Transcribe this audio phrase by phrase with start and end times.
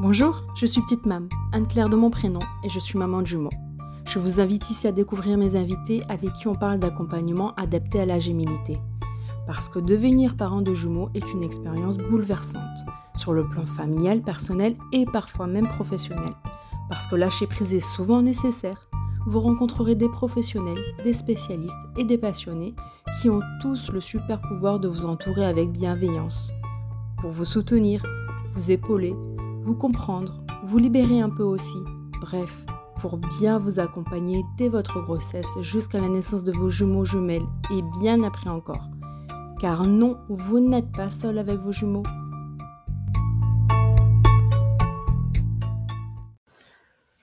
[0.00, 3.52] Bonjour, je suis Petite Mam, Anne-Claire de mon prénom, et je suis maman de jumeaux.
[4.06, 8.04] Je vous invite ici à découvrir mes invités avec qui on parle d'accompagnement adapté à
[8.04, 8.80] la gémilité.
[9.46, 12.84] Parce que devenir parent de jumeaux est une expérience bouleversante,
[13.14, 16.32] sur le plan familial, personnel et parfois même professionnel.
[16.90, 18.88] Parce que lâcher prise est souvent nécessaire.
[19.26, 22.74] Vous rencontrerez des professionnels, des spécialistes et des passionnés
[23.22, 26.52] qui ont tous le super pouvoir de vous entourer avec bienveillance.
[27.20, 28.02] Pour vous soutenir,
[28.54, 29.14] vous épauler,
[29.64, 31.78] vous comprendre, vous libérer un peu aussi.
[32.20, 32.66] Bref,
[32.98, 37.80] pour bien vous accompagner dès votre grossesse jusqu'à la naissance de vos jumeaux jumelles et
[38.00, 38.90] bien après encore.
[39.60, 42.02] Car non, vous n'êtes pas seul avec vos jumeaux.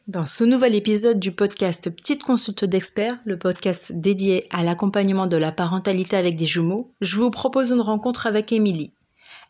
[0.07, 5.37] Dans ce nouvel épisode du podcast Petite consulte d'experts, le podcast dédié à l'accompagnement de
[5.37, 8.93] la parentalité avec des jumeaux, je vous propose une rencontre avec Émilie.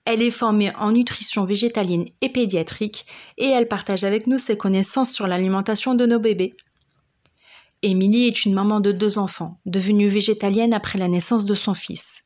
[0.06, 3.06] Elle est formée en nutrition végétalienne et pédiatrique
[3.38, 6.56] et elle partage avec nous ses connaissances sur l'alimentation de nos bébés.
[7.84, 12.22] Émilie est une maman de deux enfants, devenue végétalienne après la naissance de son fils.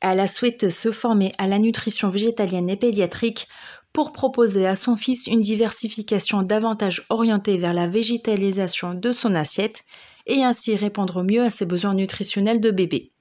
[0.00, 3.46] Elle a souhaité se former à la nutrition végétalienne et pédiatrique
[3.92, 9.82] pour proposer à son fils une diversification davantage orientée vers la végétalisation de son assiette
[10.26, 13.12] et ainsi répondre mieux à ses besoins nutritionnels de bébé.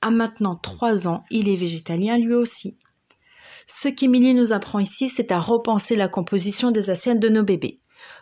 [0.00, 2.78] À maintenant trois ans, il est végétalien lui aussi.
[3.66, 7.80] Ce qu'Emilie nous apprend ici, c'est à repenser la composition des assiettes de nos bébés.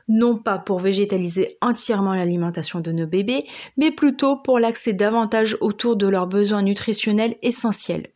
[0.08, 5.96] Non pas pour végétaliser entièrement l'alimentation de nos bébés, mais plutôt pour l'axer davantage autour
[5.96, 8.08] de leurs besoins nutritionnels essentiels.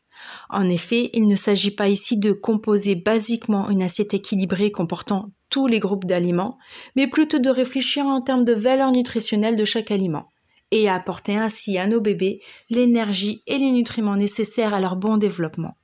[0.50, 5.66] En effet, il ne s'agit pas ici de composer basiquement une assiette équilibrée comportant tous
[5.66, 6.58] les groupes d'aliments,
[6.96, 10.28] mais plutôt de réfléchir en termes de valeur nutritionnelle de chaque aliment
[10.72, 15.16] et à apporter ainsi à nos bébés l'énergie et les nutriments nécessaires à leur bon
[15.16, 15.76] développement.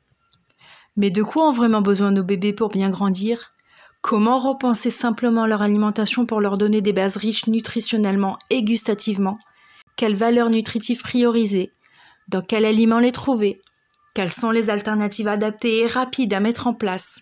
[0.97, 3.53] Mais de quoi ont vraiment besoin nos bébés pour bien grandir?
[4.03, 9.39] Comment repenser simplement leur alimentation pour leur donner des bases riches nutritionnellement et gustativement?
[9.97, 11.71] Quelles valeurs nutritives prioriser?
[12.29, 13.61] Dans quels aliments les trouver?
[14.15, 17.21] Quelles sont les alternatives adaptées et rapides à mettre en place?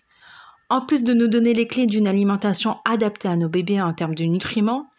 [0.69, 4.15] En plus de nous donner les clés d'une alimentation adaptée à nos bébés en termes
[4.15, 4.89] de nutriments,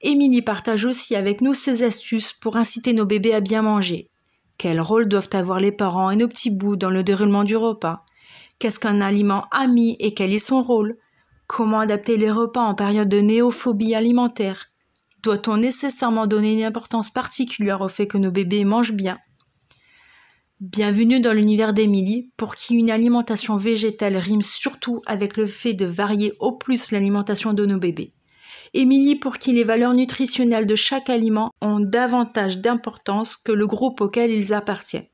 [0.00, 4.08] Émilie partage aussi avec nous ses astuces pour inciter nos bébés à bien manger.
[4.56, 8.05] Quel rôle doivent avoir les parents et nos petits bouts dans le déroulement du repas?
[8.58, 10.96] Qu'est-ce qu'un aliment ami et quel est son rôle?
[11.46, 14.70] Comment adapter les repas en période de néophobie alimentaire?
[15.22, 19.18] Doit-on nécessairement donner une importance particulière au fait que nos bébés mangent bien?
[20.60, 25.84] Bienvenue dans l'univers d'Émilie, pour qui une alimentation végétale rime surtout avec le fait de
[25.84, 28.14] varier au plus l'alimentation de nos bébés.
[28.72, 34.00] Émilie, pour qui les valeurs nutritionnelles de chaque aliment ont davantage d'importance que le groupe
[34.00, 35.08] auquel ils appartiennent.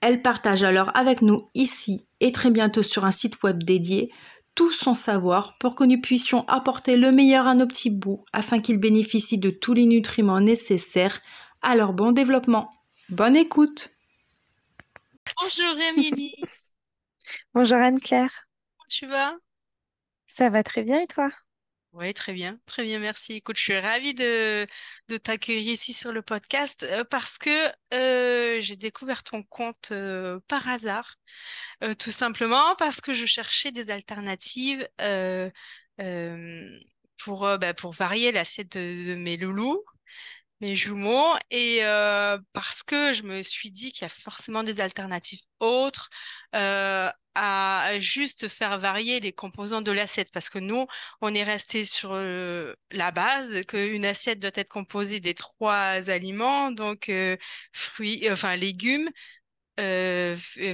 [0.00, 4.12] Elle partage alors avec nous ici et très bientôt sur un site web dédié
[4.54, 8.58] tout son savoir pour que nous puissions apporter le meilleur à nos petits bouts afin
[8.58, 11.20] qu'ils bénéficient de tous les nutriments nécessaires
[11.62, 12.68] à leur bon développement.
[13.08, 13.90] Bonne écoute
[15.40, 16.34] Bonjour Émilie
[17.54, 18.48] Bonjour Anne-Claire.
[18.76, 19.34] Comment tu vas?
[20.26, 21.30] Ça va très bien et toi?
[21.92, 23.34] Oui, très bien, très bien, merci.
[23.34, 24.66] Écoute, je suis ravie de,
[25.24, 27.50] t'accueillir ici sur le podcast euh, parce que
[27.94, 31.16] euh, j'ai découvert ton compte euh, par hasard,
[31.98, 34.88] tout simplement parce que je cherchais des alternatives
[37.18, 39.84] pour, bah, pour varier l'assiette de mes loulous
[40.60, 44.80] mes jumeaux et euh, parce que je me suis dit qu'il y a forcément des
[44.80, 46.10] alternatives autres
[46.54, 50.32] euh, à juste faire varier les composants de l'assiette.
[50.32, 50.86] Parce que nous
[51.20, 56.70] on est resté sur euh, la base qu'une assiette doit être composée des trois aliments
[56.72, 57.10] donc
[57.72, 59.10] fruits enfin légumes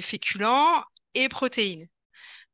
[0.00, 1.86] féculents et protéines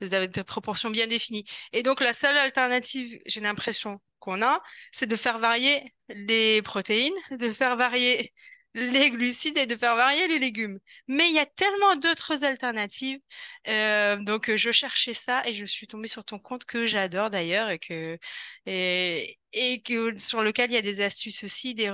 [0.05, 4.63] vous avez des proportions bien définies et donc la seule alternative j'ai l'impression qu'on a,
[4.93, 8.33] c'est de faire varier les protéines, de faire varier
[8.75, 10.79] les glucides et de faire varier les légumes.
[11.09, 13.21] Mais il y a tellement d'autres alternatives.
[13.69, 17.69] Euh, donc, je cherchais ça et je suis tombée sur ton compte que j'adore d'ailleurs
[17.71, 18.19] et que,
[19.53, 21.91] et que sur lequel il y a des astuces aussi, des,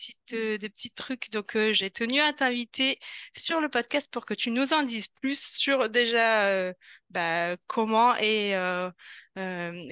[0.00, 1.30] petites, euh, des petits trucs.
[1.30, 2.98] Donc, euh, j'ai tenu à t'inviter
[3.36, 6.72] sur le podcast pour que tu nous en dises plus sur déjà euh,
[7.10, 8.54] bah, comment et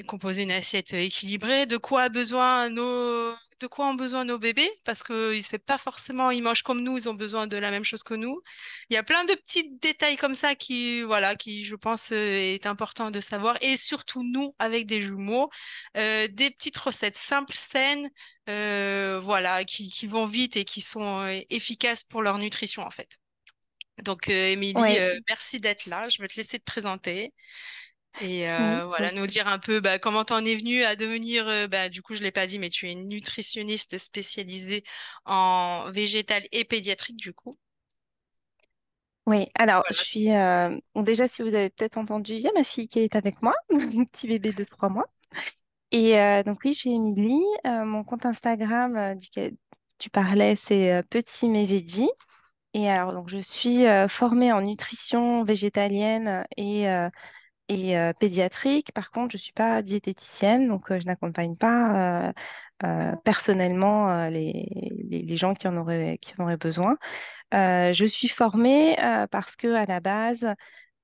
[0.06, 4.71] composer une assiette équilibrée, de quoi a besoin nos de quoi ont besoin nos bébés
[4.85, 7.85] parce que c'est pas forcément ils mangent comme nous, ils ont besoin de la même
[7.85, 8.41] chose que nous.
[8.91, 12.67] Il y a plein de petits détails comme ça qui voilà qui je pense est
[12.67, 15.50] important de savoir et surtout nous avec des jumeaux
[15.94, 18.11] des petites recettes simples saines
[18.49, 22.91] euh, voilà qui, qui vont vite et qui sont euh, efficaces pour leur nutrition en
[22.91, 23.19] fait.
[24.05, 26.09] Donc Émilie, merci d'être là.
[26.09, 27.33] Je vais te laisser te présenter.
[28.21, 28.81] Et Mhm.
[28.81, 31.89] euh, voilà, nous dire un peu bah, comment t'en es venu à devenir, euh, bah,
[31.89, 34.85] du coup, je l'ai pas dit, mais tu es une nutritionniste spécialisée
[35.25, 37.57] en végétal et pédiatrique, du coup.
[39.27, 40.33] oui, alors je suis.
[40.33, 43.43] euh, déjà, si vous avez peut-être entendu, il y a ma fille qui est avec
[43.43, 45.07] moi, un petit bébé de trois mois.
[45.90, 47.43] Et euh, donc, oui, je suis Émilie.
[47.67, 49.56] Euh, mon compte Instagram euh, duquel
[49.99, 52.11] tu parlais, c'est euh, Petit Veggie.
[52.75, 56.85] Et alors, donc, je suis formée en nutrition végétalienne et,
[57.69, 58.93] et pédiatrique.
[58.93, 62.32] Par contre, je ne suis pas diététicienne, donc je n'accompagne pas
[63.25, 64.69] personnellement les,
[65.08, 66.99] les, les gens qui en auraient, qui en auraient besoin.
[67.52, 68.96] Je suis formée
[69.31, 70.55] parce que à la base,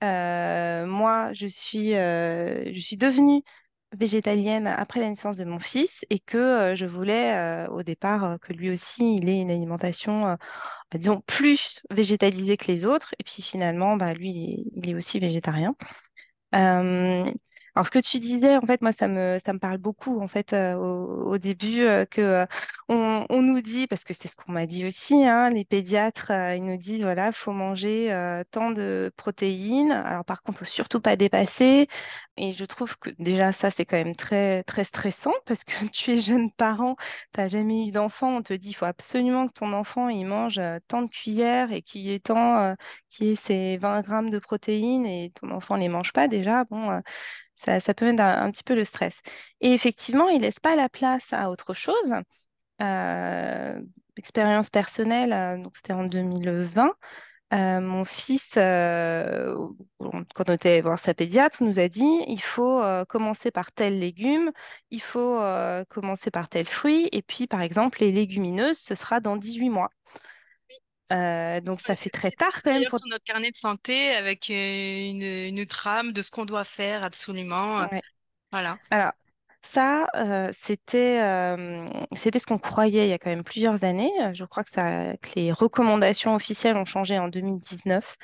[0.03, 3.43] moi, je suis, je suis devenue
[3.95, 8.25] végétalienne après la naissance de mon fils et que euh, je voulais euh, au départ
[8.25, 10.37] euh, que lui aussi il ait une alimentation,
[10.95, 13.15] disons, plus végétalisée que les autres.
[13.19, 15.75] Et puis finalement, bah, lui, il est aussi végétarien.
[17.77, 20.29] Alors, ce que tu disais, en fait, moi, ça me, ça me parle beaucoup, en
[20.29, 22.47] fait, euh, au, début, euh, que euh,
[22.89, 26.55] on, nous dit, parce que c'est ce qu'on m'a dit aussi, hein, les pédiatres, euh,
[26.55, 28.13] ils nous disent, voilà, faut manger
[28.53, 29.91] tant de protéines.
[29.91, 31.89] Alors, par contre, faut surtout pas dépasser.
[32.37, 36.13] Et je trouve que déjà, ça, c'est quand même très, très stressant, parce que tu
[36.13, 36.95] es jeune parent,
[37.33, 40.25] tu n'as jamais eu d'enfant, on te dit, il faut absolument que ton enfant, il
[40.27, 42.75] mange tant de cuillères et qu'il ait tant,
[43.21, 46.65] y ait ces 20 grammes de protéines et ton enfant ne les mange pas déjà.
[46.65, 47.01] Bon,
[47.57, 49.21] ça, peut mettre un, petit peu le stress.
[49.61, 52.15] Et effectivement, il ne laisse pas la place à autre chose.
[52.83, 53.81] Euh,
[54.17, 56.93] expérience personnelle, euh, donc c'était en 2020.
[57.53, 63.51] Euh, mon fils, quand on était voir sa pédiatre, nous a dit il faut commencer
[63.51, 64.51] par tel légume,
[64.91, 65.41] il faut
[65.89, 69.91] commencer par tel fruit, et puis par exemple, les légumineuses, ce sera dans 18 mois.
[71.13, 72.99] Euh, donc ça fait très tard quand même pour.
[72.99, 74.55] sur notre carnet de santé, avec euh,
[75.11, 77.87] une, une trame de ce qu'on doit faire absolument.
[77.91, 78.03] Ouais.
[78.53, 78.79] Voilà.
[78.91, 79.13] Alors,
[79.63, 84.13] ça, euh, c'était euh, c'était ce qu'on croyait il y a quand même plusieurs années.
[84.23, 88.17] Euh, Je crois que, ça, que les recommandations officielles ont changé en 2019.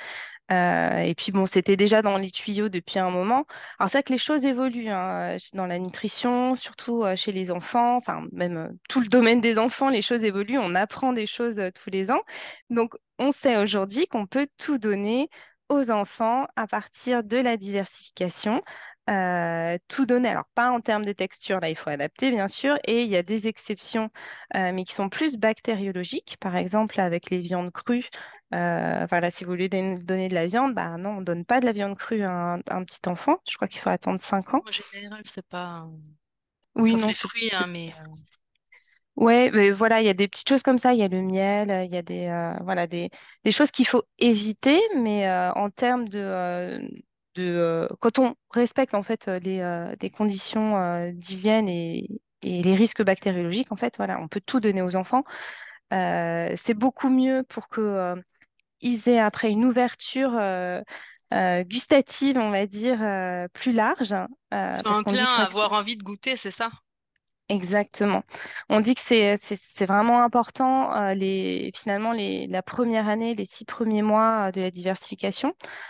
[0.52, 3.44] Euh, et puis bon, c'était déjà dans les tuyaux depuis un moment.
[3.78, 7.52] Alors c'est vrai que les choses évoluent hein, dans la nutrition, surtout euh, chez les
[7.52, 11.26] enfants, enfin même euh, tout le domaine des enfants, les choses évoluent, on apprend des
[11.26, 12.20] choses euh, tous les ans.
[12.68, 15.28] Donc on sait aujourd'hui qu'on peut tout donner
[15.68, 18.60] aux enfants à partir de la diversification.
[19.08, 22.76] Euh, tout donner, alors pas en termes de texture, là il faut adapter bien sûr,
[22.86, 24.10] et il y a des exceptions,
[24.56, 28.04] euh, mais qui sont plus bactériologiques, par exemple avec les viandes crues,
[28.54, 31.44] euh, voilà, si vous voulez don- donner de la viande, bah non, on ne donne
[31.44, 33.38] pas de la viande crue à un, à un petit enfant.
[33.48, 34.64] Je crois qu'il faut attendre 5 ans.
[34.66, 35.88] En général, c'est pas.
[36.74, 37.92] Oui, Sauf non, les fruits, hein, mais.
[39.16, 40.94] Ouais, mais voilà, il y a des petites choses comme ça.
[40.94, 43.10] Il y a le miel, il y a des, euh, voilà, des,
[43.44, 46.78] des choses qu'il faut éviter, mais euh, en termes de, euh,
[47.34, 52.08] de euh, quand on respecte en fait euh, les, euh, les conditions d'hygiène et,
[52.42, 55.24] et les risques bactériologiques, en fait, voilà, on peut tout donner aux enfants.
[55.92, 58.16] C'est beaucoup mieux pour que
[58.82, 60.34] ils aient après une ouverture
[61.34, 64.14] euh, gustative, on va dire, euh, plus large,
[64.54, 66.70] euh, sont parce qu'on dit enclins que à avoir envie de goûter, c'est ça?
[67.50, 68.22] Exactement.
[68.68, 73.64] On dit que c'est vraiment important euh, les finalement les la première année, les six
[73.64, 75.48] premiers mois euh, de la diversification.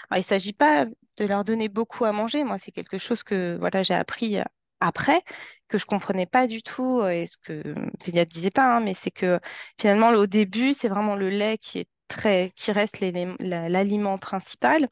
[0.09, 2.44] Alors, il ne s'agit pas de leur donner beaucoup à manger.
[2.44, 4.44] Moi, c'est quelque chose que voilà j'ai appris euh,
[4.81, 5.23] après
[5.69, 7.63] que je comprenais pas du tout et ce que
[8.01, 9.39] Célia ne disait pas, hein, mais c'est que
[9.79, 13.01] finalement au début c'est vraiment le lait qui est très qui reste
[13.41, 14.89] l'aliment principal.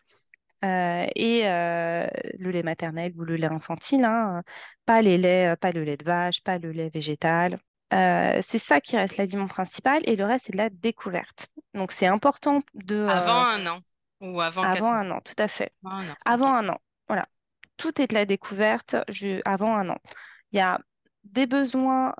[0.65, 2.07] Euh, et euh,
[2.39, 4.43] le lait maternel ou le lait infantile, hein,
[4.87, 7.59] pas les laits, euh, pas le lait de vache, pas le lait végétal.
[7.95, 11.49] Euh, c'est ça qui reste l'aliment principal et le reste, c'est de la découverte.
[11.75, 13.81] Donc, c'est important de, Avant un an
[14.21, 15.73] ou avant avant un an, tout à fait.
[15.85, 17.23] Avant un an, Avant un an, voilà.
[17.77, 19.99] Tout est de la découverte je- avant un an.
[20.53, 20.81] Il y a
[21.25, 22.15] des besoins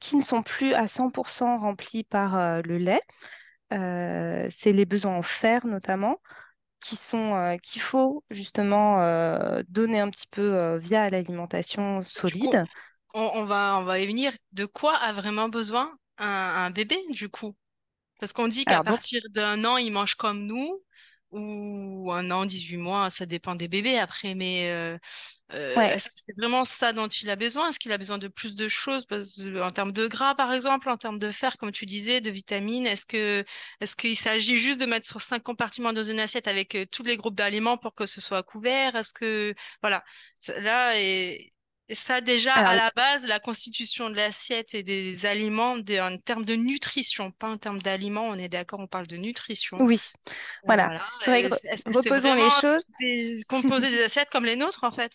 [0.00, 3.00] qui ne sont plus à 100% remplis par le lait.
[3.70, 6.18] C'est les besoins en fer notamment
[6.80, 12.30] qui sont euh, qu'il faut justement euh, donner un petit peu euh, via l'alimentation coup,
[12.30, 12.64] solide.
[13.14, 14.32] on, on va, on va y venir.
[14.52, 17.56] De quoi a vraiment besoin un, un bébé, du coup?
[18.20, 20.82] Parce qu'on dit qu'à partir d'un an, il mange comme nous,
[21.30, 24.98] ou un an, 18 mois, ça dépend des bébés après, mais euh,
[25.52, 25.94] euh, ouais.
[25.94, 27.68] est-ce que c'est vraiment ça dont il a besoin?
[27.68, 29.06] Est-ce qu'il a besoin de plus de choses,
[29.62, 32.86] en termes de gras, par exemple, en termes de fer, comme tu disais, de vitamines?
[32.86, 33.44] Est-ce que,
[33.80, 37.16] est-ce qu'il s'agit juste de mettre cinq compartiments dans une assiette avec euh, tous les
[37.16, 38.94] groupes d'aliments pour que ce soit couvert?
[38.96, 40.04] Est-ce que, voilà,
[40.60, 41.52] là, et
[41.90, 46.16] Et ça, déjà, à la base, la constitution de l'assiette et des aliments, des- en
[46.18, 49.80] termes de nutrition, pas en termes d'aliments, on est d'accord, on parle de nutrition.
[49.80, 50.00] oui,
[50.66, 50.90] voilà.
[50.90, 51.02] voilà.
[51.20, 52.82] C'est vrai que Est-ce que c'est reposons les vraiment choses.
[53.00, 55.12] des, composé des assiettes comme les nôtres, en fait?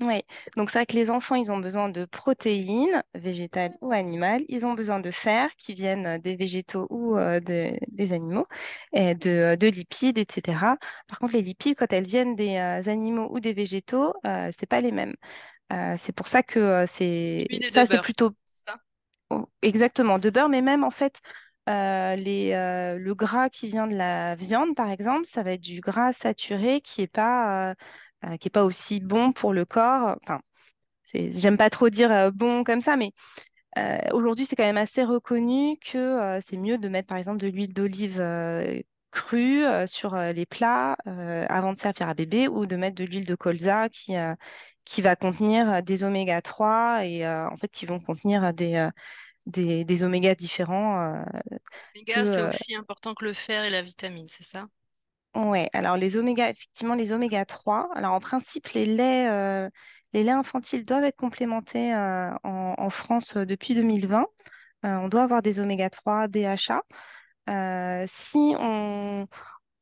[0.00, 0.22] Oui,
[0.56, 4.44] donc c'est vrai que les enfants, ils ont besoin de protéines, végétales ou animales.
[4.48, 8.46] Ils ont besoin de fer qui viennent euh, des végétaux ou euh, de- des animaux,
[8.92, 10.76] et de, euh, de lipides, etc.
[11.08, 14.66] Par contre, les lipides, quand elles viennent des euh, animaux ou des végétaux, euh, c'est
[14.68, 15.16] pas les mêmes.
[15.72, 18.80] Euh, c'est pour ça que euh, c'est ça, c'est plutôt ça?
[19.30, 21.20] oh, exactement de beurre, mais même en fait,
[21.68, 25.60] euh, les, euh, le gras qui vient de la viande, par exemple, ça va être
[25.60, 27.74] du gras saturé qui est pas,
[28.40, 30.16] qui est pas aussi bon pour le corps.
[30.22, 30.40] Enfin,
[31.14, 33.12] J'aime pas trop dire bon comme ça, mais
[34.12, 37.72] aujourd'hui, c'est quand même assez reconnu que c'est mieux de mettre par exemple de l'huile
[37.72, 38.22] d'olive
[39.10, 40.96] crue sur les plats
[41.48, 44.14] avant de servir à bébé ou de mettre de l'huile de colza qui,
[44.88, 48.76] qui va contenir euh, des oméga 3 et euh, en fait qui vont contenir des,
[48.76, 48.90] euh,
[49.46, 51.24] des, des oméga différents euh,
[51.94, 54.68] Les que, gars, c'est aussi important que le fer et la vitamine, c'est ça?
[55.34, 59.70] Ouais, alors les oméga, effectivement, les oméga 3, alors en principe, les laits, euh,
[60.12, 64.26] les laits infantiles doivent être complémentés euh, en, en France euh, depuis 2020.
[64.84, 66.82] Euh, on doit avoir des oméga 3, DHA.
[68.08, 69.26] Si on,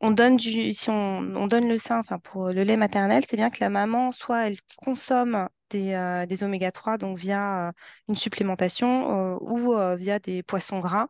[0.00, 0.94] on donne si on,
[1.36, 4.46] on donne le sein, enfin pour le lait maternel, c'est bien que la maman, soit
[4.48, 7.72] elle consomme des, euh, oméga 3, donc via euh,
[8.08, 11.08] une supplémentation euh, ou euh, via des poissons gras,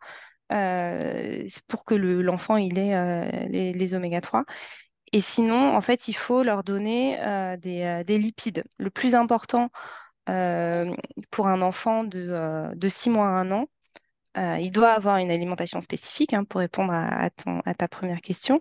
[0.52, 4.44] euh, pour que le- l'enfant ait euh, les, oméga 3.
[5.12, 8.64] Et sinon, en fait, il faut leur donner euh, des, euh, des lipides.
[8.78, 9.70] Le plus important
[10.28, 10.94] euh,
[11.30, 13.66] pour un enfant de, euh, de 6 mois à un an,
[14.36, 18.20] euh, il doit avoir une alimentation spécifique hein, pour répondre à, ton- à ta première
[18.20, 18.60] question.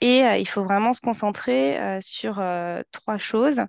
[0.00, 2.42] Et euh, il faut vraiment se concentrer euh, sur
[2.92, 3.62] trois choses.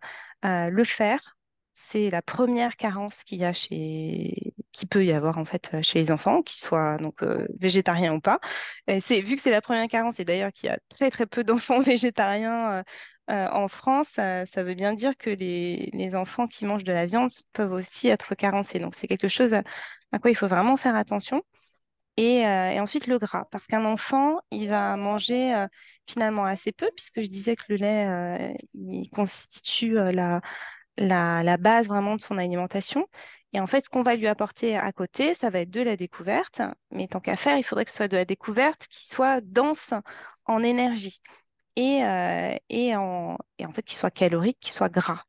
[0.43, 1.37] Le fer,
[1.75, 5.99] c'est la première carence qu'il y a chez, qui peut y avoir en fait chez
[5.99, 7.23] les enfants, qu'ils soient donc
[7.59, 8.39] végétariens ou pas.
[9.01, 11.43] C'est vu que c'est la première carence et d'ailleurs qu'il y a très très peu
[11.43, 12.83] d'enfants végétariens
[13.31, 17.05] euh, en France, ça, veut bien dire que les, les enfants qui mangent de la
[17.05, 18.79] viande peuvent aussi être carencés.
[18.79, 21.41] Donc c'est quelque chose à quoi il faut vraiment faire attention.
[22.17, 25.67] Et, euh, ensuite le gras, parce qu'un enfant, il va manger euh,
[26.07, 30.41] finalement assez peu, puisque je disais que le lait, il constitue la,
[30.97, 33.07] la, la base vraiment de son alimentation.
[33.53, 35.97] Et en fait, ce qu'on va lui apporter à côté, ça va être de la
[35.97, 36.61] découverte.
[36.91, 39.93] Mais tant qu'à faire, il faudrait que ce soit de la découverte qui soit dense
[40.45, 41.21] en énergie
[41.75, 43.37] et, euh, et, en,
[43.73, 45.23] fait qui soit calorique, qui soit gras.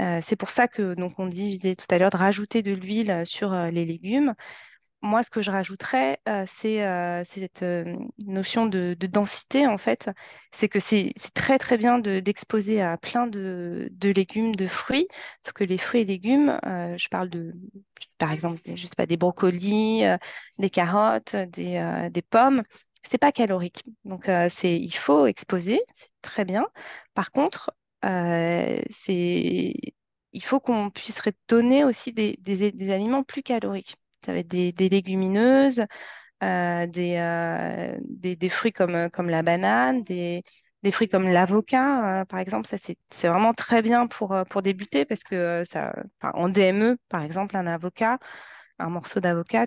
[0.00, 3.22] Euh, c'est pour ça que donc on disait tout à l'heure de rajouter de l'huile
[3.24, 4.34] sur euh, les légumes.
[5.04, 6.78] Moi, ce que je rajouterais, c'est
[7.24, 7.64] cette
[8.18, 10.08] notion de, de densité, en fait.
[10.52, 15.08] C'est que c'est très, très bien de- d'exposer à plein de, légumes, de fruits.
[15.42, 17.52] Parce que les fruits et légumes, je parle de,
[18.18, 20.04] par exemple, je pas, des brocolis,
[20.60, 22.62] des carottes, des pommes.
[23.04, 23.84] C'est pas calorique.
[24.04, 26.66] Donc, euh, c'est, il faut exposer, c'est très bien.
[27.14, 27.72] Par contre,
[28.04, 29.74] euh, c'est,
[30.32, 33.96] il faut qu'on puisse donner aussi des, des aliments plus caloriques.
[34.24, 35.84] Ça va être des, légumineuses,
[36.42, 40.42] euh, des, euh, fruits comme, comme la banane, des,
[40.82, 42.68] des fruits comme l'avocat, par exemple.
[42.68, 47.56] Ça, c'est, vraiment très bien pour, pour débuter parce que ça, en DME, par exemple,
[47.56, 48.18] un avocat,
[48.78, 49.66] un morceau d'avocat,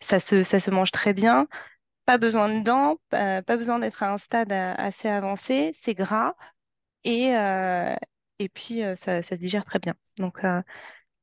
[0.00, 1.48] ça se, ça se mange très bien.
[2.08, 5.72] Pas besoin de dents, pas, besoin d'être à un stade euh, assez avancé.
[5.74, 6.34] C'est gras
[7.04, 7.96] et, euh,
[8.40, 9.94] et puis euh, ça, se digère très bien.
[10.18, 10.40] Donc,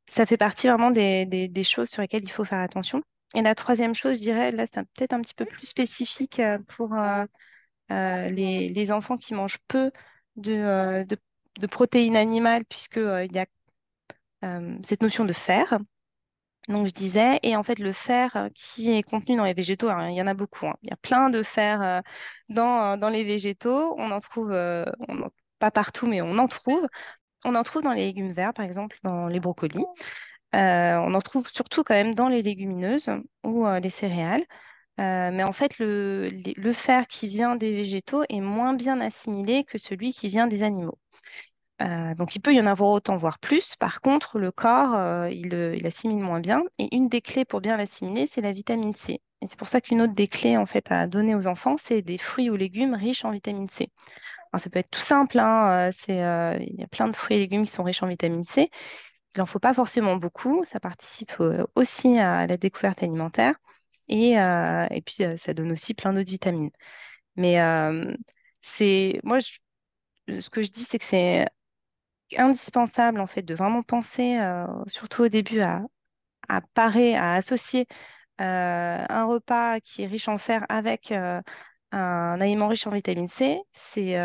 [0.07, 3.01] ça fait partie vraiment des, des- choses sur lesquelles il faut faire attention.
[3.35, 6.95] Et la troisième chose, je dirais, là, c'est peut-être un petit peu plus spécifique pour
[7.89, 9.91] les, les enfants qui mangent peu
[10.35, 11.17] de, de,
[11.59, 13.45] de protéines animales, puisque il y a
[14.83, 15.77] cette notion de fer.
[16.67, 19.87] Donc, je disais, et en fait, le fer euh, qui est contenu dans les végétaux,
[19.89, 20.65] alors, il y en a beaucoup.
[20.67, 20.75] hein.
[20.81, 22.01] Il y a plein de fer euh,
[22.49, 23.93] dans, euh, dans les végétaux.
[23.99, 24.51] On en trouve,
[25.59, 26.87] pas partout, mais on en trouve.
[27.45, 29.85] On en trouve dans les légumes verts, par exemple, dans les brocolis.
[30.53, 33.11] On en trouve surtout quand même dans les légumineuses
[33.43, 34.43] ou les céréales.
[34.97, 39.77] Mais en fait, le, le fer qui vient des végétaux est moins bien assimilé que
[39.77, 40.99] celui qui vient des animaux.
[41.81, 43.75] Euh, donc, il peut y en avoir autant, voire plus.
[43.75, 46.63] Par contre, le corps, euh, il, le- il assimile moins bien.
[46.77, 49.21] Et une des clés pour bien l'assimiler, c'est la vitamine C.
[49.41, 52.01] Et c'est pour ça qu'une autre des clés en fait, à donner aux enfants, c'est
[52.01, 53.89] des fruits ou légumes riches en vitamine C.
[54.53, 57.37] Alors, ça peut être tout simple, hein, euh, euh, il y a plein de fruits
[57.37, 58.71] et légumes qui sont riches en vitamine C.
[59.35, 63.55] Il n'en faut pas forcément beaucoup, ça participe euh, aussi à la découverte alimentaire
[64.09, 66.71] et, euh, et puis euh, ça donne aussi plein d'autres vitamines.
[67.37, 68.15] Mais euh,
[68.61, 69.39] c'est moi,
[70.27, 71.47] ce que je dis, c'est que c'est
[72.37, 75.83] indispensable en fait de vraiment penser, euh, surtout au début, à,
[76.49, 77.87] à parer, à associer
[78.41, 81.41] euh, un repas qui est riche en fer avec euh,
[81.91, 83.59] un aliment riche en vitamine C.
[83.73, 84.15] C'est,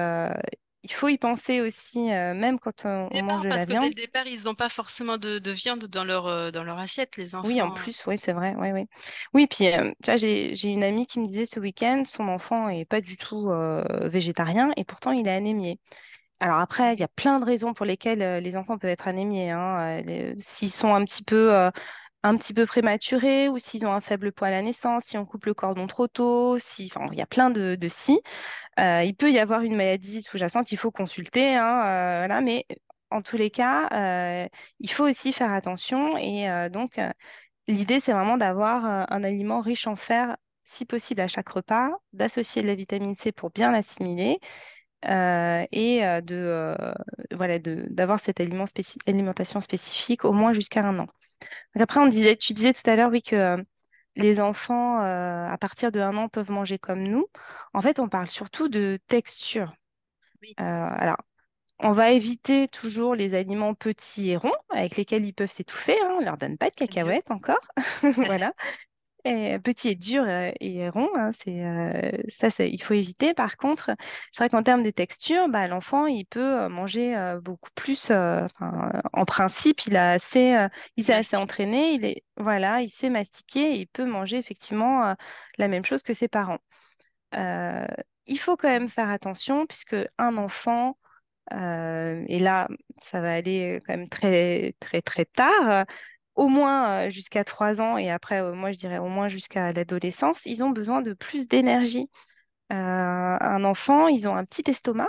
[0.83, 3.73] il faut y penser aussi, euh, même quand on, on mange de la parce que
[3.75, 3.89] dès viande.
[3.89, 7.17] le départ, ils n'ont pas forcément de, de viande dans leur, euh, dans leur assiette,
[7.17, 7.71] les Oui, en enfants.
[7.71, 8.55] plus, oui, c'est vrai.
[8.57, 8.87] Ouais, ouais.
[9.33, 12.69] Oui, puis euh, tu vois, j'ai, une amie qui me disait ce week-end, son enfant
[12.69, 13.49] est pas du tout
[14.03, 15.79] végétarien et pourtant il est anémié.
[16.41, 19.09] Alors après, il y a plein de raisons pour lesquelles euh, les enfants peuvent être
[19.09, 19.51] anémiés.
[19.51, 19.99] hein.
[20.01, 21.71] Euh, les- S'ils sont un petit peu, euh,
[22.25, 25.27] un petit peu prématurés ou s'ils ont un faible poids à la naissance, si on
[25.27, 28.21] coupe le cordon trop tôt, si, enfin, il y a plein de, si.
[28.81, 32.67] Euh, il peut y avoir une maladie sous-jacente, il faut consulter, hein, euh, mais
[33.11, 34.49] en tous les cas, euh,
[34.81, 36.17] il faut aussi faire attention.
[36.19, 37.11] Et euh, donc, euh,
[37.69, 41.91] l'idée, c'est vraiment d'avoir euh, un aliment riche en fer, si possible à chaque repas,
[42.15, 44.41] d'associer de la vitamine C pour bien l'assimiler
[45.07, 46.93] euh, et euh, de, euh,
[47.33, 48.65] voilà, d'avoir cette aliment
[49.07, 51.07] alimentation spécifique au moins jusqu'à un an.
[51.75, 53.57] Donc après, on disait, tu disais tout à l'heure, oui, que
[54.17, 57.27] les enfants, à partir de un an, peuvent manger comme nous.
[57.75, 59.75] En fait, on parle surtout de texture.
[60.43, 60.55] Oui.
[60.59, 61.17] Alors,
[61.81, 65.97] on va éviter toujours les aliments petits et ronds avec lesquels ils peuvent s'étouffer.
[66.03, 66.15] hein.
[66.17, 67.67] On ne leur donne pas de cacahuètes encore.
[68.17, 68.55] Voilà.
[69.25, 73.35] Et petit et dur euh, et rond, hein, c'est euh, ça, il faut éviter.
[73.35, 73.91] Par contre,
[74.33, 78.11] c'est vrai qu'en termes de texture, bah, l'enfant, il peut euh, manger euh, beaucoup plus.
[78.11, 78.47] euh,
[79.13, 80.57] en principe, il a assez,
[80.97, 81.93] il s'est assez entraîné.
[81.93, 85.15] Il est, voilà, il sait mastiquer et il peut manger effectivement
[85.59, 86.59] la même chose que ses parents.
[87.35, 90.97] Il faut quand même faire attention puisque un enfant,
[91.53, 92.69] et là,
[93.03, 95.85] ça va aller quand même très, très, très tard
[96.41, 100.65] au moins jusqu'à 3 ans et après, moi je dirais au moins jusqu'à l'adolescence, ils
[100.65, 102.11] ont besoin de plus d'énergie.
[102.73, 105.09] Euh, un enfant, ils ont un petit estomac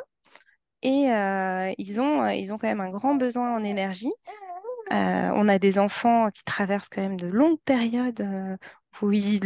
[0.84, 4.12] et euh, ils ont, ils ont quand même un grand besoin en énergie.
[4.94, 8.28] Euh, on a des enfants qui traversent quand même de longues périodes
[9.02, 9.40] où ils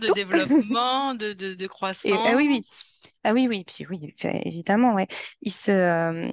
[0.00, 1.66] De développement, de, de, de
[2.04, 2.64] Et, ah oui, oui.
[2.64, 3.02] croissance.
[3.24, 5.06] Ah oui, oui, puis oui, fait- évidemment, ouais.
[5.42, 6.30] Ils se,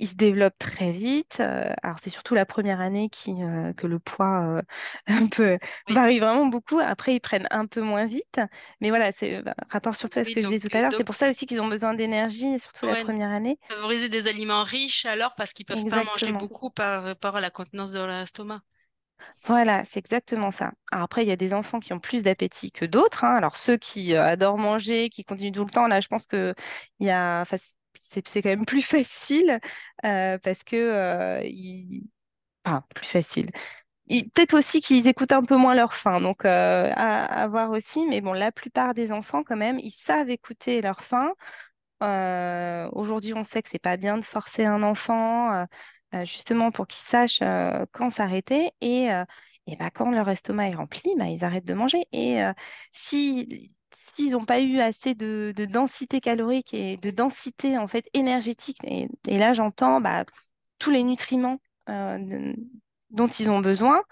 [0.00, 1.38] ils se développent très vite.
[1.40, 4.62] euh, alors, c'est surtout la première année qui, euh, que le poids
[5.08, 6.80] euh, Oui, varie vraiment beaucoup.
[6.80, 8.40] Après, ils prennent un peu moins vite.
[8.80, 10.92] Mais voilà, c'est bah, rapport surtout à ce oui, que je disais tout à l'heure.
[10.94, 13.58] C'est pour ça aussi qu'ils ont besoin d'énergie, surtout la première année.
[13.70, 17.50] favoriser des aliments riches alors parce qu'ils peuvent pas manger beaucoup par rapport à la
[17.50, 18.60] contenance de leur estomac.
[19.44, 20.72] Voilà, c'est exactement ça.
[20.92, 23.24] Alors après, il y a des enfants qui ont plus d'appétit que d'autres.
[23.24, 23.34] hein.
[23.34, 26.54] Alors ceux qui euh, adorent manger, qui continuent tout le temps, là, je pense que
[26.98, 27.56] il y a, enfin,
[28.10, 29.60] c'est quand même plus facile
[30.04, 31.40] euh, parce que euh,
[32.64, 33.50] enfin, plus facile.
[34.08, 38.06] Peut-être aussi qu'ils écoutent un peu moins leur faim, donc euh, à, voir aussi.
[38.06, 41.32] Mais bon, la plupart des enfants, quand même, ils savent écouter leur faim.
[42.02, 45.66] Euh, aujourd'hui, on sait que c'est pas bien de forcer un enfant,
[46.24, 47.40] justement pour qu'il sache
[47.92, 48.72] quand s'arrêter.
[48.80, 49.08] Et,
[49.66, 52.04] et bah, quand leur estomac est rempli, bah, ils arrêtent de manger.
[52.12, 52.40] Et
[52.92, 58.08] si, s'ils n'ont pas eu assez de, de densité calorique et de densité en fait
[58.14, 60.24] énergétique, et, et là j'entends bah,
[60.78, 62.56] tous les nutriments euh, de-
[63.10, 64.02] dont ils ont besoin,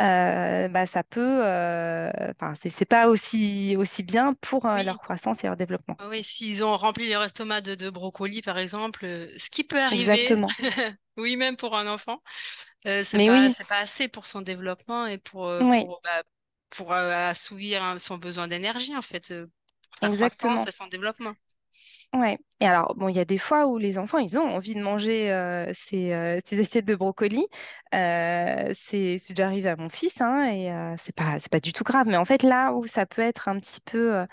[0.00, 2.10] euh, bah, ça peut, euh,
[2.40, 5.98] enfin, c'est pas aussi, aussi bien pour euh, leur croissance et leur développement.
[6.08, 9.80] oui, s'ils ont rempli leur estomac de, de brocolis, par exemple, euh, ce qui peut
[9.80, 10.56] arriver, Exactement.
[11.16, 12.22] oui, même pour un enfant,
[12.84, 16.22] c'est pas, oui, c'est pas assez pour son développement et pour, oui, pour, bah,
[16.76, 19.46] pour euh, assouvir son besoin d'énergie, en fait, euh,
[19.90, 20.64] pour sa croissance exactement.
[20.64, 21.34] et son développement.
[22.14, 22.38] Ouais.
[22.60, 24.82] Et alors, bon, il y a des fois où les enfants, ils ont envie de
[24.82, 27.46] manger euh, ces, euh, ces assiettes de brocolis.
[27.94, 30.70] Euh, c'est déjà arrivé à mon fils, hein, et
[31.02, 32.06] c'est pas, c'est pas du tout grave.
[32.06, 34.26] Mais en fait, là où ça peut être un petit peu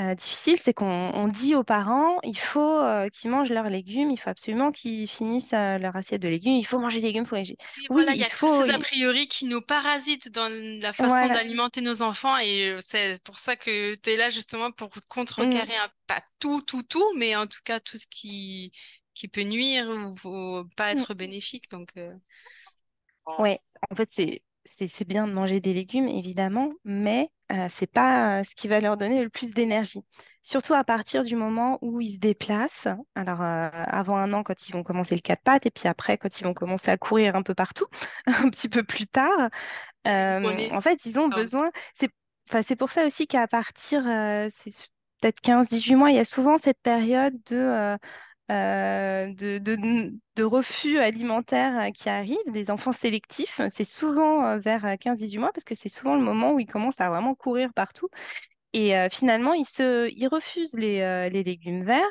[0.00, 4.10] euh, difficile, c'est qu'on on dit aux parents, il faut euh, qu'ils mangent leurs légumes,
[4.10, 7.22] il faut absolument qu'ils finissent euh, leur assiette de légumes, il faut manger des légumes,
[7.24, 7.56] il faut manger.
[7.76, 10.48] Oui, Oui, voilà, il y a tous ces a priori qui nous parasitent dans
[10.82, 11.28] la façon Voilà.
[11.30, 14.90] d'alimenter nos enfants et c'est pour ça que tu es là justement pour
[15.38, 18.72] Mm, contrecarrer un, pas tout, tout, tout, mais en tout cas tout ce qui,
[19.14, 19.88] qui peut nuire
[20.24, 20.98] ou pas mm.
[20.98, 21.70] être bénéfique.
[21.70, 21.92] Donc,
[23.38, 28.40] Ouais, en fait, c'est c'est bien de manger des légumes, évidemment, mais euh, c'est pas
[28.40, 30.00] euh, ce qui va leur donner le plus d'énergie.
[30.42, 32.88] Surtout à partir du moment où ils se déplacent.
[33.14, 36.18] Alors, euh, avant un an, quand ils vont commencer le quatre pattes, et puis après,
[36.18, 37.86] quand ils vont commencer à courir un peu partout,
[38.26, 39.48] un petit peu plus tard,
[40.06, 40.72] euh, est.
[40.72, 41.70] en fait, ils ont besoin.
[41.94, 44.02] C'est pour ça aussi qu'à partir,
[44.50, 44.70] c'est
[45.20, 47.96] peut-être quinze dix-huit mois, il y a souvent cette période de,
[48.50, 53.60] euh, euh, de, de- de refus alimentaire euh, qui arrive, des enfants sélectifs.
[53.72, 56.66] C'est souvent euh, vers quinze dix-huit mois parce que c'est souvent le moment où ils
[56.66, 58.08] commencent à vraiment courir partout.
[58.72, 62.04] Et euh, finalement, ils se, ils refusent les, euh, les légumes verts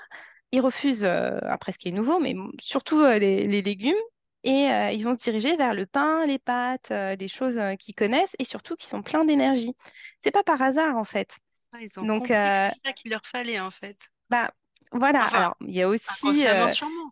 [0.51, 3.95] ils refusent, euh, après ce qui est nouveau, mais surtout euh, les, les légumes.
[4.43, 7.75] Et euh, ils vont se diriger vers le pain, les pâtes, euh, des choses euh,
[7.75, 9.73] qu'ils connaissent et surtout qui sont pleins d'énergie.
[10.21, 11.37] C'est pas par hasard en fait.
[11.71, 14.09] Ah, ils ont Donc, euh, c'est ça qu'il leur fallait en fait.
[14.29, 14.51] bah
[14.95, 15.25] voilà.
[15.25, 17.11] Enfin, Alors, il y a aussi, inconsciemment euh, sûrement.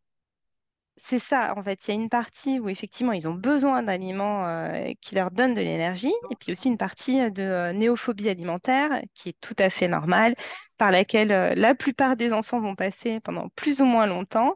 [0.98, 4.46] c'est ça, en fait, il y a une partie où effectivement ils ont besoin d'aliments
[4.48, 8.30] euh, qui leur donnent de l'énergie, et puis aussi une partie euh, de euh, néophobie
[8.30, 10.36] alimentaire qui est tout à fait normale,
[10.78, 14.56] par laquelle euh, la plupart des enfants vont passer pendant plus ou moins longtemps,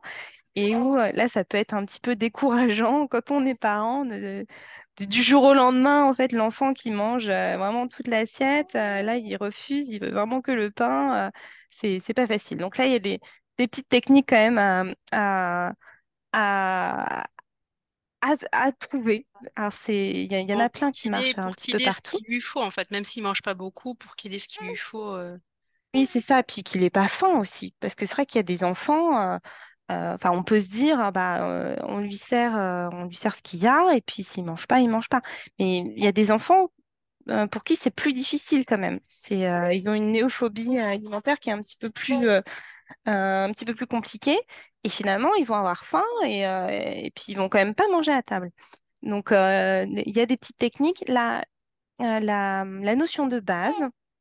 [0.56, 4.06] et où euh, là ça peut être un petit peu décourageant quand on est parent
[4.06, 4.46] de-
[4.98, 9.02] de- du jour au lendemain, en fait, l'enfant qui mange euh, vraiment toute l'assiette, euh,
[9.04, 11.32] là il refuse, il veut vraiment que le pain, euh,
[11.70, 12.58] c'est c'est pas facile.
[12.58, 13.20] Donc là il y a des,
[13.58, 15.74] des petites techniques quand même à,
[16.34, 17.24] à
[18.52, 19.26] à, trouver.
[19.56, 21.88] Alors, c'est, il y, en a pour plein qui marchent un pour petit peu qu'il
[21.88, 22.18] ait ce partout.
[22.18, 24.68] qu'il lui faut en fait, même s'il mange pas beaucoup, pour qu'il ait ce qu'il
[24.68, 25.14] lui faut.
[25.14, 25.38] euh,
[25.94, 26.44] Oui, c'est ça.
[26.44, 27.74] Puis qu'il n'ait pas faim aussi.
[27.80, 29.38] Parce que c'est vrai qu'il y a des enfants, euh,
[29.92, 33.36] euh, enfin, on peut se dire, ah bah, euh, on lui sert, on lui sert
[33.36, 35.22] ce qu'il y a, et puis s'il mange pas, il mange pas.
[35.60, 36.72] Mais il y a des enfants
[37.52, 39.00] pour qui c'est plus difficile quand même.
[39.04, 42.42] C'est, euh, ils ont une néophobie euh, alimentaire qui est un petit peu plus, euh,
[43.08, 44.38] euh, un petit peu plus compliquée.
[44.84, 47.88] Et finalement, ils vont avoir faim et, euh, et puis ils vont quand même pas
[47.92, 48.52] manger à table.
[49.04, 51.04] Donc, euh, il y a des petites techniques.
[51.08, 51.44] La,
[52.02, 53.76] euh, la, la notion de base,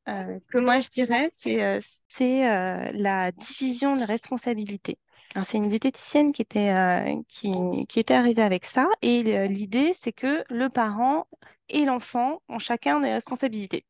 [0.09, 4.99] euh, que moi je dirais, c'est euh, c'est, euh, la division de responsabilité.
[5.35, 7.53] Alors, c'est une diététicienne qui était, euh, qui,
[7.89, 8.89] qui était arrivée avec ça.
[9.03, 11.29] Et euh, l'idée, c'est que le parent
[11.69, 13.85] et l'enfant ont chacun des responsabilités.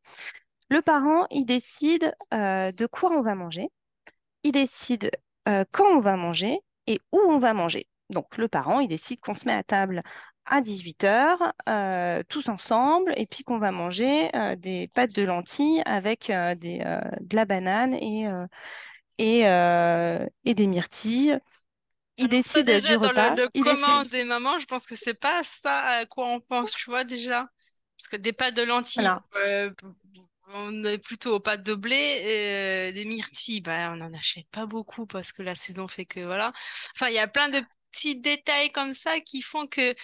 [0.70, 3.70] Le parent, il décide euh, de quoi on va manger
[4.46, 5.10] il décide
[5.48, 7.88] euh, quand on va manger et où on va manger.
[8.10, 10.02] Donc le parent, il décide qu'on se met à table
[10.44, 15.24] à 18 heures, euh, tous ensemble, et puis qu'on va manger euh, des pâtes de
[15.24, 16.78] lentilles avec euh, des,
[17.20, 18.28] de la banane et,
[19.18, 21.40] et, et des myrtilles.
[22.18, 23.34] Il ça décide du déjà dans le, repas.
[23.34, 24.10] le Il décide...
[24.12, 27.48] des mamans, je pense que c'est pas ça à quoi on pense, tu vois déjà.
[27.98, 29.22] Parce que des pâtes de lentilles, Voilà.
[29.36, 29.70] euh,
[30.48, 34.46] on est plutôt aux pâtes de blé, et, euh, des myrtilles, bah, on n'en achète
[34.50, 36.52] pas beaucoup parce que la saison fait que voilà.
[36.94, 39.94] Enfin, il y a plein de petits détails comme ça qui font que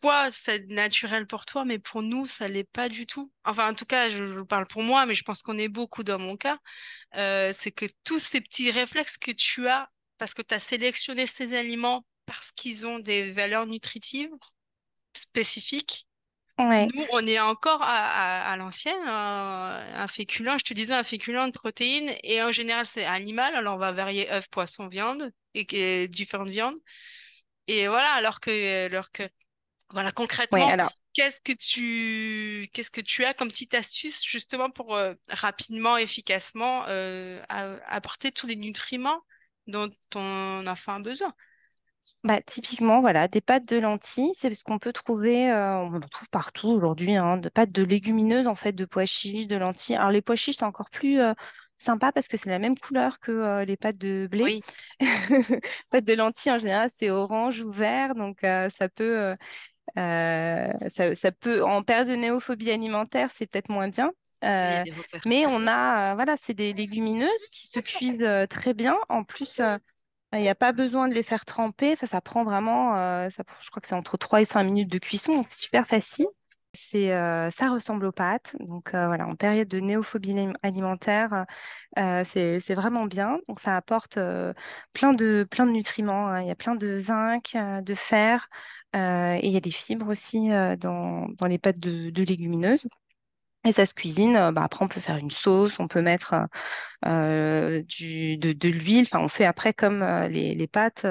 [0.00, 3.30] toi, c'est naturel pour toi, mais pour nous, ça l'est pas du tout.
[3.44, 6.02] Enfin, en tout cas, je, je parle pour moi, mais je pense qu'on est beaucoup
[6.04, 6.58] dans mon cas.
[7.16, 11.26] Euh, c'est que tous ces petits réflexes que tu as, parce que tu as sélectionné
[11.26, 14.30] ces aliments parce qu'ils ont des valeurs nutritives
[15.14, 16.06] spécifiques.
[16.58, 16.92] Ouais.
[16.94, 17.86] Nous, on est encore à,
[18.48, 22.52] à, à l'ancienne, un, un féculent, je te disais, un féculent de protéines, et en
[22.52, 25.66] général, c'est animal, alors on va varier œufs, poissons, viande, et,
[26.02, 26.76] et différentes viandes.
[27.68, 29.24] Et voilà, alors que, alors que
[29.90, 30.12] voilà,
[30.50, 34.96] Ouais, concrètement, alors, qu'est-ce que tu, qu'est-ce que tu as comme petite astuce justement pour
[34.96, 39.22] euh, rapidement, efficacement euh, apporter tous les nutriments
[39.68, 41.34] dont ton enfant a besoin?
[42.24, 46.00] Bah, typiquement, voilà, des pâtes de lentilles, c'est ce qu'on peut trouver, euh, on en
[46.00, 49.96] trouve partout aujourd'hui, hein, de pâtes de légumineuses, en fait, de pois chiches, de lentilles.
[49.96, 51.32] Alors, les pois chiches, c'est encore plus euh,
[51.74, 54.44] sympa parce que c'est la même couleur que euh, les pâtes de blé.
[54.44, 54.60] Oui,
[55.90, 59.34] Pâtes de lentilles, en général, c'est orange ou vert, donc ça peut,
[59.96, 64.12] ça, ça peut, en période de néophobie alimentaire, c'est peut-être moins bien.
[64.44, 64.82] Euh,
[65.24, 68.96] mais on a, euh, voilà, c'est des légumineuses qui se cuisent euh, très bien.
[69.08, 69.60] En plus,
[70.34, 71.92] il n'y a pas besoin de les faire tremper.
[71.92, 74.98] Enfin, ça prend vraiment, euh, je crois que c'est entre 3 et 5 minutes de
[74.98, 76.26] cuisson, donc c'est super facile.
[76.94, 78.56] Euh, ça ressemble aux pâtes.
[78.60, 81.44] Donc euh, voilà, en période de néophobie alim- alimentaire,
[82.24, 83.38] c'est, vraiment bien.
[83.48, 84.18] Donc ça apporte
[84.92, 86.28] plein de, plein de nutriments.
[86.28, 86.40] hein.
[86.42, 88.46] Il y a plein de zinc, de fer,
[88.94, 92.88] et il y a des fibres aussi dans, dans les pâtes de légumineuses.
[93.64, 94.36] Et ça se cuisine.
[94.36, 96.46] euh, bah, après, on peut faire une sauce, on peut mettre euh,
[97.06, 99.02] euh, de, l'huile.
[99.02, 101.06] Enfin, on fait après comme les, pâtes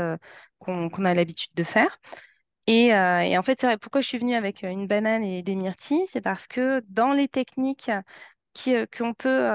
[0.60, 2.00] qu'on a l'habitude de faire.
[2.68, 6.06] Et, en fait, c'est vrai, pourquoi je suis venue avec une banane et des myrtilles,
[6.08, 7.92] c'est parce que dans les techniques
[8.98, 9.46] qu'on peut,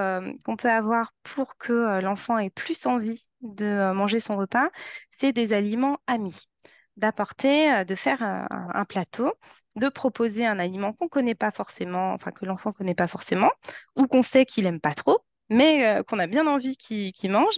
[0.65, 4.69] avoir pour que l'enfant ait plus envie de manger son repas,
[5.11, 6.49] c'est des aliments amis.
[6.97, 9.33] D'apporter, euh, de faire un, un- plateau,
[9.77, 13.51] de proposer un aliment qu'on connaît pas forcément, enfin que l'enfant connaît pas forcément,
[13.97, 15.19] ou qu'on sait qu'il aime pas trop,
[15.51, 17.57] mais euh, qu'on a bien envie qu'il mange,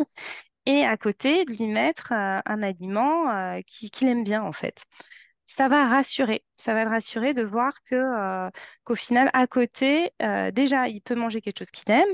[0.67, 4.53] et à côté, de lui mettre euh, un aliment euh, qui- qu'il aime bien en
[4.53, 4.85] fait
[5.47, 6.45] ça va rassurer.
[6.57, 8.51] Ça va le rassurer de voir que, euh,
[8.85, 12.09] qu'au final, à côté, euh, déjà, il peut manger quelque chose qu'il aime.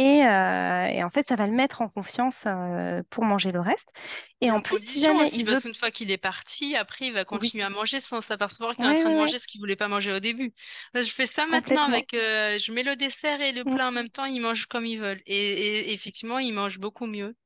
[0.00, 3.60] Et, euh, et en fait, ça va le mettre en confiance euh, pour manger le
[3.60, 3.92] reste.
[4.40, 5.52] Et Et en en plus, si jamais aussi, il veut...
[5.52, 8.74] parce qu'une fois qu'il est parti, après, il va Oui, continuer à manger sans s'apercevoir
[8.76, 10.54] qu'il est en train ouais, de ouais, manger ce qu'il voulait pas manger au début.
[10.94, 13.92] Là, je fais ça maintenant avec, euh, je mets le dessert et le plat en
[13.92, 15.22] même temps, ils mangent comme ils veulent.
[15.26, 17.36] Et, et effectivement, ils mangent beaucoup mieux.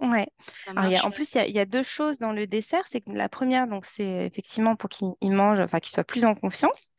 [0.00, 0.26] Ouais.
[0.66, 2.46] Alors, y a, en plus, il y a, il y a deux choses dans le
[2.46, 2.84] dessert.
[2.90, 6.24] C'est que la première, donc, c'est effectivement pour qu'il il mange, enfin, qu'il soit plus
[6.24, 6.90] en confiance.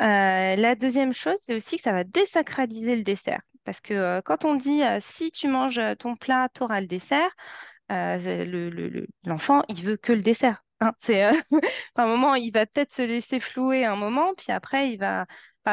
[0.00, 3.40] Euh, la deuxième chose, c'est aussi que ça va désacraliser le dessert.
[3.64, 6.86] Parce que euh, quand on dit euh, si tu manges ton plat, tu auras le
[6.86, 7.30] dessert,
[7.92, 10.64] euh, c'est le, le- l'enfant, il veut que le dessert.
[10.80, 10.92] hein.
[11.10, 11.32] Euh,
[11.96, 15.26] un moment, il va peut-être se laisser flouer un moment, puis après, il va,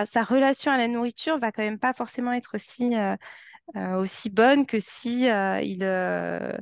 [0.05, 3.15] sa relation à la nourriture va quand même pas forcément être aussi, euh,
[3.75, 6.53] euh, aussi bonne que si euh, il, euh,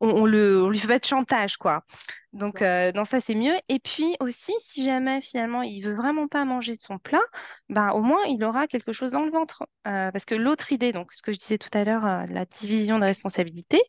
[0.00, 1.84] on, on le, on lui fait pas de chantage, quoi.
[2.32, 3.56] Donc, euh, dans ça, c'est mieux.
[3.68, 7.22] Et puis aussi, si jamais finalement il veut vraiment pas manger de son plat,
[7.68, 9.64] bah, au moins il aura quelque chose dans le ventre.
[9.86, 12.44] Euh, parce que l'autre idée, donc ce que je disais tout à l'heure, euh, la
[12.44, 13.80] division de responsabilité,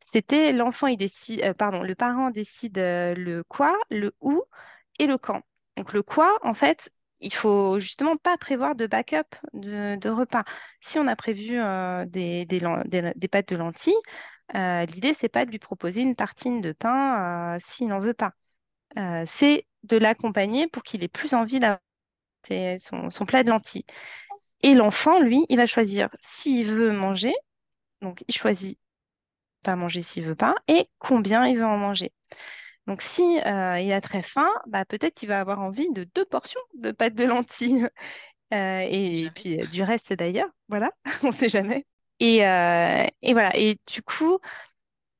[0.00, 4.42] c'était l'enfant, il décide, pardon, le parent décide le quoi, le où
[4.98, 5.42] et le quand.
[5.76, 10.44] Donc le quoi, en fait, il faut justement pas prévoir de backup de, de repas.
[10.80, 13.94] Si on a prévu euh, des, des, lan- des- des pâtes de lentilles,
[14.54, 18.14] euh, l'idée, c'est pas de lui proposer une tartine de pain euh, s'il n'en veut
[18.14, 18.32] pas.
[18.98, 21.80] Euh, c'est de l'accompagner pour qu'il ait plus envie d'avoir
[22.80, 23.84] son, son plat de lentilles.
[24.62, 27.34] Et l'enfant, lui, il va choisir s'il veut manger,
[28.02, 28.78] donc il choisit
[29.62, 32.12] pas manger s'il veut pas, et combien il veut en manger.
[32.86, 36.24] Donc si euh, il a très faim, bah, peut-être qu'il va avoir envie de deux
[36.24, 37.88] portions de pâtes de lentilles,
[38.52, 40.90] Euh, et, puis euh, du reste d'ailleurs, voilà,
[41.22, 41.86] on ne sait jamais.
[42.20, 44.38] Et, euh, et voilà, et du coup,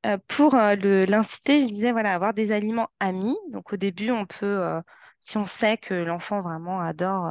[0.05, 3.37] Euh, pour euh, le, l'inciter, je disais, voilà, avoir des aliments amis.
[3.49, 4.81] Donc, au début, on peut, euh,
[5.19, 7.29] si on sait que l'enfant vraiment adore,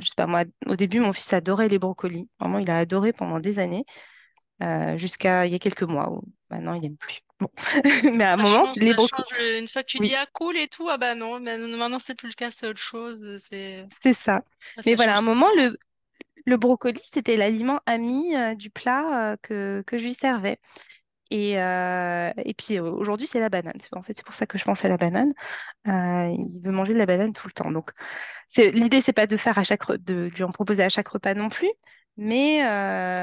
[0.00, 2.28] je sais pas, moi, au début, mon fils adorait les brocolis.
[2.40, 3.84] Vraiment, il a adoré pendant des années,
[4.96, 7.20] jusqu'à il y a quelques mois où maintenant, il n'aime plus.
[7.40, 7.48] Bon.
[8.16, 10.68] Mais à un moment, change, les brocolis, Une fois que tu dis ah cool et
[10.68, 13.36] tout, ah bah non, maintenant c'est plus le cas, c'est autre chose.
[13.38, 14.44] C'est c'est ça.
[14.76, 15.76] ah, Mais voilà, à un moment, le,
[16.46, 20.58] le brocoli, c'était l'aliment ami, euh, du plat, euh, que, je lui servais.
[21.30, 23.78] Et, euh, puis aujourd'hui, c'est la banane.
[23.92, 25.32] En fait, c'est pour ça que je pense à la banane.
[25.86, 27.70] Il veut manger de la banane tout le temps.
[27.70, 27.90] Donc,
[28.56, 31.48] l'idée, c'est pas de faire à chaque, de lui en proposer à chaque repas non
[31.48, 31.70] plus.
[32.18, 32.58] Mais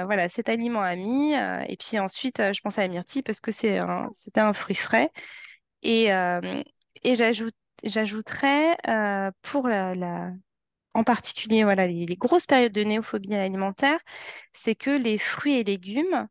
[0.06, 1.34] voilà, cet aliment ami.
[1.34, 4.76] et puis ensuite, je pense à la myrtille parce que c'est un, c'était un fruit
[4.76, 5.12] frais.
[5.84, 6.08] Et,
[7.04, 8.78] et j'ajoute, j'ajouterais
[9.44, 10.32] pour la-
[11.00, 14.00] en particulier voilà, les, grosses périodes de néophobie alimentaire,
[14.54, 16.28] c'est que les fruits et légumes,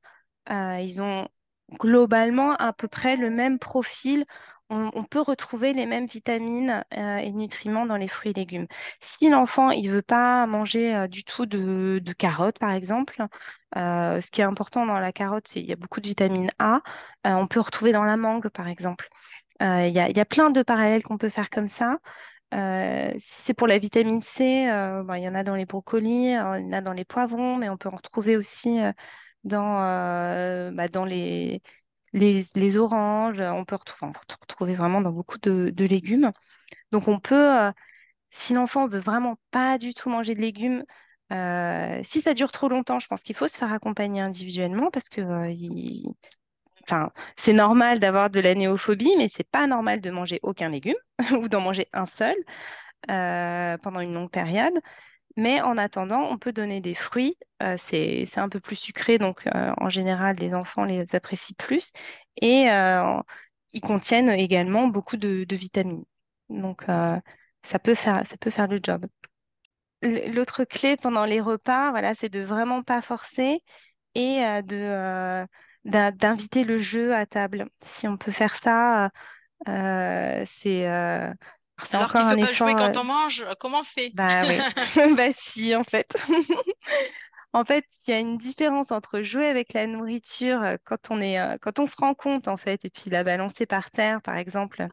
[0.50, 1.28] euh, ils ont
[1.80, 4.26] globalement à peu près le même profil.
[4.70, 8.66] On, peut retrouver les mêmes vitamines euh, et nutriments dans les fruits et légumes.
[9.00, 13.24] Si l'enfant il veut pas manger euh, du tout de, de carottes, par exemple,
[13.74, 16.82] ce qui est important dans la carotte, c'est qu'il y a beaucoup de vitamine A.
[17.24, 19.08] On peut retrouver dans la mangue, par exemple.
[19.60, 21.98] Il y a plein de parallèles qu'on peut faire comme ça.
[22.54, 25.66] Euh, si c'est pour la vitamine C, euh, ben, il y en a dans les
[25.66, 28.78] brocolis, euh, il y en a dans les poivrons, mais on peut en retrouver aussi
[29.44, 29.78] dans,
[30.74, 31.62] bah, dans les,
[32.12, 33.40] les, oranges.
[33.40, 36.32] On peut retrouver, retrouver vraiment dans beaucoup de, de légumes.
[36.92, 37.72] Donc on peut,
[38.30, 40.84] si l'enfant veut vraiment pas du tout manger de légumes,
[42.04, 45.50] si ça dure trop longtemps, je pense qu'il faut se faire accompagner individuellement parce que
[45.50, 46.14] il-
[46.88, 50.96] Enfin, c'est normal d'avoir de la néophobie, mais c'est pas normal de manger aucun légume
[51.38, 52.34] ou d'en manger un seul
[53.10, 54.72] euh, pendant une longue période.
[55.36, 57.36] Mais en attendant, on peut donner des fruits.
[57.62, 61.92] Euh, c'est, un peu plus sucré, donc euh, en général, les enfants les apprécient plus.
[62.40, 62.68] Et
[63.74, 66.04] ils contiennent également beaucoup de, de vitamines.
[66.48, 69.06] Donc, ça peut faire, ça peut faire le job.
[70.02, 73.62] L'autre clé pendant les repas, voilà, c'est de vraiment pas forcer
[74.14, 75.46] et de,
[75.84, 77.68] d'inviter le jeu à table.
[77.82, 79.10] Si on peut faire ça,
[79.68, 81.32] euh, c'est euh,
[81.78, 82.80] alors, c'est Alors qu'il un faut pas jouer effort.
[82.80, 84.14] euh, quand on mange, comment on fait?
[84.14, 84.66] bah oui,
[85.16, 86.14] bah si, en fait.
[87.54, 91.38] En fait, il y a une différence entre jouer avec la nourriture quand on est,
[91.60, 94.86] quand on se rend compte, en fait, et puis la balancer par terre, par exemple,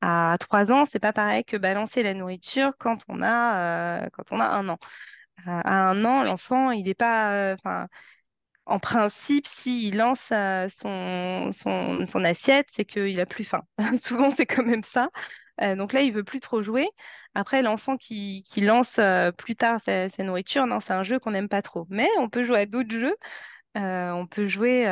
[0.00, 4.32] à trois ans, c'est pas pareil que balancer la nourriture quand on a, euh, quand
[4.32, 4.78] on a un an.
[5.46, 7.56] À un an, l'enfant, il n'est pas, euh,
[8.70, 10.32] en principe, s'il lance
[10.68, 13.62] son, son, son assiette, c'est qu'il a plus faim.
[13.96, 15.10] Souvent, c'est quand même ça.
[15.62, 16.88] Euh, donc là, il veut plus trop jouer.
[17.34, 21.18] Après, l'enfant qui, qui lance euh, plus tard sa, sa nourriture, non, c'est un jeu
[21.18, 21.86] qu'on n'aime pas trop.
[21.90, 23.16] Mais on peut jouer à d'autres jeux.
[23.78, 24.86] Euh, on peut jouer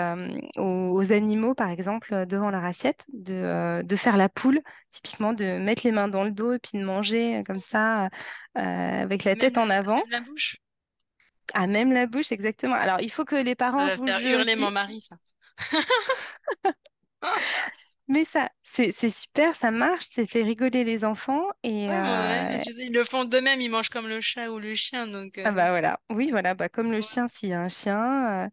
[0.57, 0.63] aux,
[0.93, 4.61] aux animaux, par exemple, devant leur assiette, de, de faire la poule,
[4.93, 8.09] typiquement de mettre les mains dans le dos et puis de manger comme ça,
[8.55, 10.03] avec la Même tête en avant.
[10.11, 10.59] la bouche?
[11.55, 12.75] À même la bouche, exactement.
[12.75, 14.57] Alors, il faut que les Ça parents va jouent le faire hurler aussi.
[14.57, 15.17] mon mari, ça.
[18.09, 21.45] Mais ça, c'est super, ça marche, c'est fait rigoler les enfants.
[21.63, 24.51] Et Ouais, moi, ouais, euh, sais, ils le font d'eux-mêmes, ils mangent comme le chat
[24.51, 27.51] ou le chien, donc ah euh, bah voilà, oui, voilà, bah comme le chien, s'il
[27.51, 28.49] y a un chien, euh,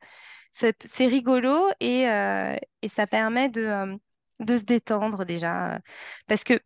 [0.54, 2.04] c'est rigolo et,
[2.82, 4.00] et ça permet de,
[4.40, 5.80] de se détendre déjà.
[6.28, 6.60] Parce que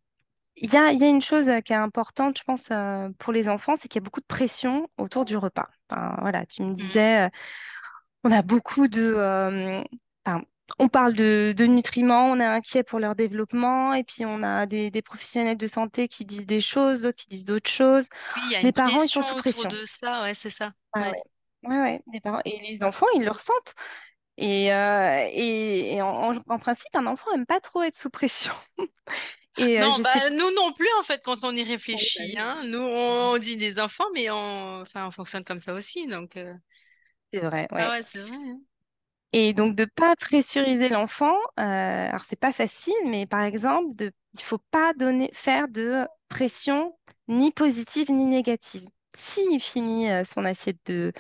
[0.61, 3.09] il y a, il y a une chose euh, qui est importante, je pense, euh,
[3.19, 5.69] pour les enfants, c'est qu'il y a beaucoup de pression autour du repas.
[5.89, 6.99] Enfin, voilà, tu me Mm.
[7.03, 7.29] disais, euh,
[8.23, 9.01] on a beaucoup de...
[9.15, 9.83] euh,
[10.25, 10.43] enfin,
[10.79, 14.65] on parle de, de nutriments, on est inquiet pour leur développement, et puis on a
[14.67, 18.07] des, des professionnels de santé qui disent des choses, d'autres qui disent d'autres choses.
[18.35, 19.67] Oui, il y a une Les parents, ils sont pression sous autour pression.
[19.67, 20.73] de ça, ouais, c'est ça.
[20.93, 21.23] Ah Ouais.
[21.63, 22.01] ouais.
[22.13, 22.41] Les parents.
[22.45, 23.75] Et les enfants, ils le ressentent.
[24.37, 28.09] Et, euh, et, et en, en- en principe, un enfant n'aime pas trop être sous
[28.11, 28.53] pression.
[29.59, 32.37] Et euh, Non, sais bah nous non plus en fait quand on y bah réfléchit,
[32.37, 32.37] non.
[32.37, 32.63] hein.
[32.65, 36.37] Nous on dit des enfants, mais on, enfin, on fonctionne comme ça aussi, donc.
[36.37, 36.53] euh,
[37.33, 37.91] C'est vrai, Ah ouais.
[37.91, 38.35] ouais, c'est vrai.
[38.35, 38.61] hein.
[39.31, 41.61] Et donc de pas pressuriser l'enfant, euh,
[42.09, 46.97] alors c'est pas facile, mais par exemple, de, il faut pas donner, faire de pression
[47.27, 48.87] ni positive ni négative.
[49.15, 51.13] S'il finit euh, son assiette de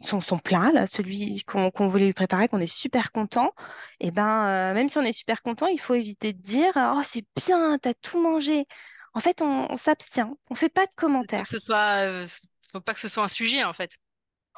[0.00, 3.52] son, son plat, là, celui qu'on voulait lui préparer, qu'on est super content,
[4.00, 7.00] et ben euh, même si on est super content, il faut éviter de dire Oh,
[7.04, 8.66] c'est bien, t'as tout mangé.
[9.14, 10.92] En fait, on, on s'abstient, on fait pas de
[11.30, 11.48] Faut que commentaires.
[11.48, 12.26] ce soit, euh,
[12.72, 13.98] faut pas que ce soit un sujet en fait.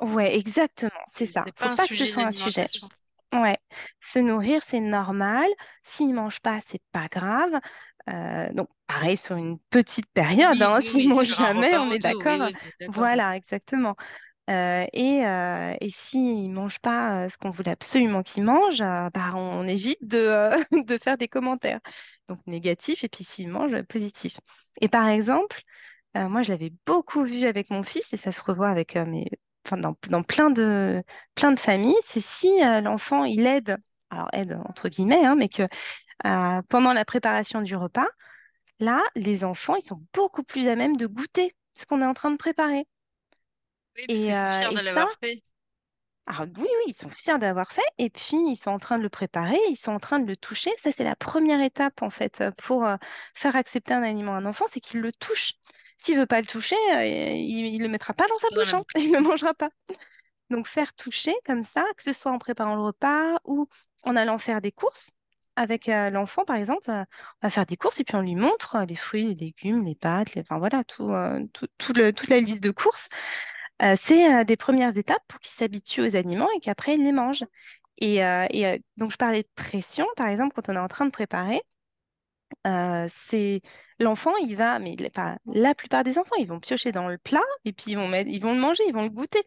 [0.00, 1.48] Ouais, exactement, c'est ça.
[1.56, 2.66] pas Faut pas que ce soit un sujet.
[3.32, 3.58] Ouais,
[4.00, 5.48] se nourrir, c'est normal.
[5.84, 7.60] S'il mange pas, c'est pas grave.
[8.08, 10.80] Euh, donc, pareil sur une petite période, Oui, hein.
[10.80, 12.48] oui, S'il oui, mange jamais, on est d'accord.
[12.88, 13.94] Voilà, exactement.
[14.50, 19.08] Euh, et euh, et s'il mange pas euh, ce qu'on voulait absolument qu'il mange, euh,
[19.14, 21.80] bah, on évite de, faire des commentaires.
[22.28, 24.38] Donc, négatif, et puis s'il mange, positif.
[24.80, 25.62] Et par exemple,
[26.14, 29.28] moi, je l'avais beaucoup vu avec mon fils et ça se revoit avec mes...
[29.70, 31.02] dans, dans plein de,
[31.34, 31.96] plein de familles.
[32.02, 32.50] C'est si
[32.82, 33.78] l'enfant, il aide,
[34.10, 35.62] alors aide entre guillemets, hein, mais que
[36.68, 38.08] pendant la préparation du repas,
[38.80, 42.14] là, les enfants, ils sont beaucoup plus à même de goûter ce qu'on est en
[42.14, 42.86] train de préparer.
[43.96, 45.42] Oui, parce qu'ils sont euh, fiers de ça, l'avoir fait.
[46.26, 49.02] alors oui, oui, ils sont fiers d'avoir fait et puis ils sont en train de
[49.02, 50.70] le préparer, ils sont en train de le toucher.
[50.78, 52.96] Ça, c'est la première étape en fait euh, pour euh,
[53.34, 55.54] faire accepter un aliment à un enfant, c'est qu'il le touche.
[55.98, 56.76] S'il veut pas le toucher,
[57.36, 58.82] il ne le mettra pas dans sa bouche, hein.
[58.96, 59.70] Il ne le mangera pas.
[60.50, 63.68] Donc faire toucher comme ça, que ce soit en préparant le repas ou
[64.04, 65.12] en allant faire des courses
[65.56, 67.04] avec euh, l'enfant, par exemple, euh,
[67.42, 69.84] on va faire des courses et puis on lui montre euh, les fruits, les légumes,
[69.84, 70.42] les pâtes, les...
[70.42, 71.10] enfin voilà, tout,
[71.52, 73.08] tout, tout le- toute la liste de courses.
[73.82, 77.12] Euh, c'est euh, des premières étapes pour qu'il s'habitue aux aliments et qu'après il les
[77.12, 77.44] mange.
[77.98, 81.06] Et, euh, et, donc je parlais de pression, par exemple, quand on est en train
[81.06, 81.62] de préparer.
[83.08, 83.60] C'est
[83.98, 87.18] l'enfant, il va, mais il- enfin, la plupart des enfants, ils vont piocher dans le
[87.18, 89.42] plat et puis ils vont mettre, ils vont le manger, ils vont le goûter.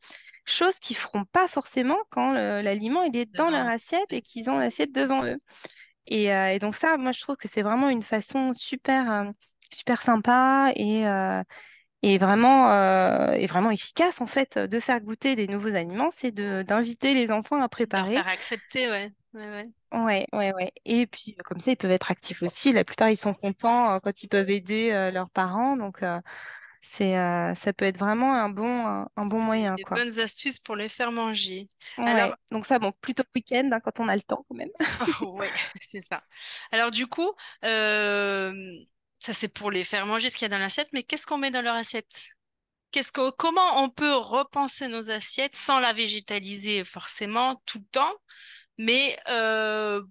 [0.46, 4.58] Chose qu'ils feront pas forcément quand l'aliment il est dans leur assiette et qu'ils ont
[4.58, 5.38] l'assiette devant eux.
[6.08, 9.32] Et, euh, et donc ça, moi je trouve que c'est vraiment une façon super,
[9.74, 11.43] super sympa et, euh,
[12.04, 16.32] et vraiment, euh, et vraiment efficace en fait de faire goûter des nouveaux aliments, c'est
[16.32, 19.12] d'inviter les enfants à De préparer faire accepter, ouais.
[19.34, 19.63] Ouais, ouais.
[19.92, 20.72] Ouais, ouais, ouais.
[20.86, 22.72] Et puis, euh, comme ça, ils peuvent être actifs aussi.
[22.72, 25.78] La plupart, ils sont contents euh, quand ils peuvent aider euh, leurs parents.
[25.78, 26.20] Donc, euh,
[26.82, 30.04] c'est, euh, ça peut être vraiment un bon, un, un bon moyen, des quoi.
[30.04, 31.70] bonnes astuces pour les faire manger.
[32.06, 32.36] Alors.
[32.52, 34.70] Donc, ça, bon, plutôt le week-end, hein, quand on a le temps, quand même.
[35.22, 36.24] ouais, c'est ça.
[36.72, 37.32] Alors du coup,
[37.66, 38.54] euh,
[39.23, 41.38] ça c'est pour les faire manger ce qu'il y a dans l'assiette, mais qu'est-ce qu'on
[41.38, 42.25] met dans leur assiette?
[42.91, 48.13] Qu'est-ce que, comment on peut repenser nos assiettes sans la végétaliser forcément tout le temps,
[48.77, 50.03] mais euh,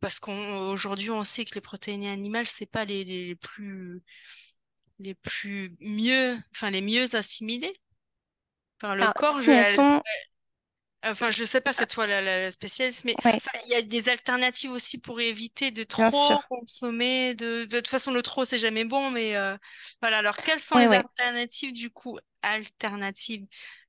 [0.00, 4.02] parce qu'aujourd'hui on sait que les protéines animales c'est pas les, les plus
[4.98, 7.80] les plus mieux, enfin les mieux assimilées.
[8.82, 10.02] Enfin, le Alors, corps, si elles je, sont...
[11.10, 13.82] Enfin, je sais pas, c'est toi la, la- la spécialiste, mais Ouais, il y a
[13.82, 17.34] des alternatives aussi pour éviter de trop consommer.
[17.34, 19.56] De, de toute façon, le trop, c'est jamais bon, mais euh,
[20.00, 20.18] voilà.
[20.18, 22.18] Alors, quelles sont Ouais, les alternatives du coup?
[22.42, 23.46] Alternatives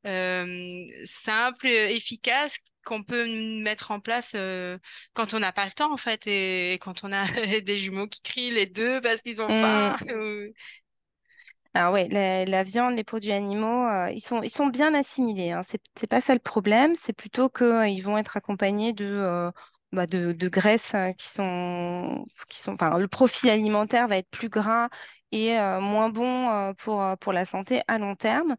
[0.07, 3.25] euh, simples, efficaces qu'on peut
[3.61, 4.77] mettre en place euh,
[5.13, 7.25] quand on n'a pas le temps en fait et, et quand on a
[7.61, 9.97] des jumeaux qui crient les deux parce qu'ils ont Hum, faim.
[10.09, 10.53] ou-
[11.73, 15.51] Alors ouais, la, viande, les produits animaux, euh, ils sont, ils sont bien assimilés.
[15.51, 15.61] Hein.
[15.63, 19.51] C'est, c'est pas ça le problème, c'est plutôt qu'ils vont être accompagnés de, euh,
[19.91, 24.49] bah, de, graisses euh, qui sont, qui sont, enfin, le profil alimentaire va être plus
[24.49, 24.89] gras
[25.31, 28.55] et euh, moins bon euh, pour, euh, pour la santé à long terme.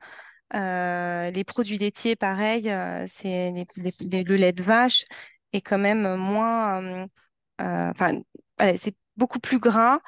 [0.55, 3.53] Euh, les produits laitiers, pareil, euh, c'est
[4.11, 5.05] les- le lait de vache
[5.53, 7.07] est quand même moins, euh,
[7.63, 8.21] euh, enfin,
[8.77, 9.99] c'est beaucoup plus gras euh,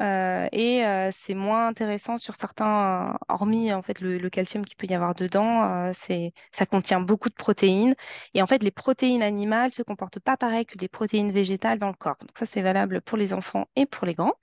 [0.00, 4.86] et euh, c'est moins intéressant sur certains, euh, hormis en fait le, calcium qu'il peut
[4.86, 7.94] y avoir dedans, euh, c'est, ça contient beaucoup de protéines.
[8.34, 11.88] Et en fait, les protéines animales se comportent pas pareil que les protéines végétales dans
[11.88, 12.16] le corps.
[12.20, 14.34] Donc ça, c'est valable pour les enfants et pour les grands.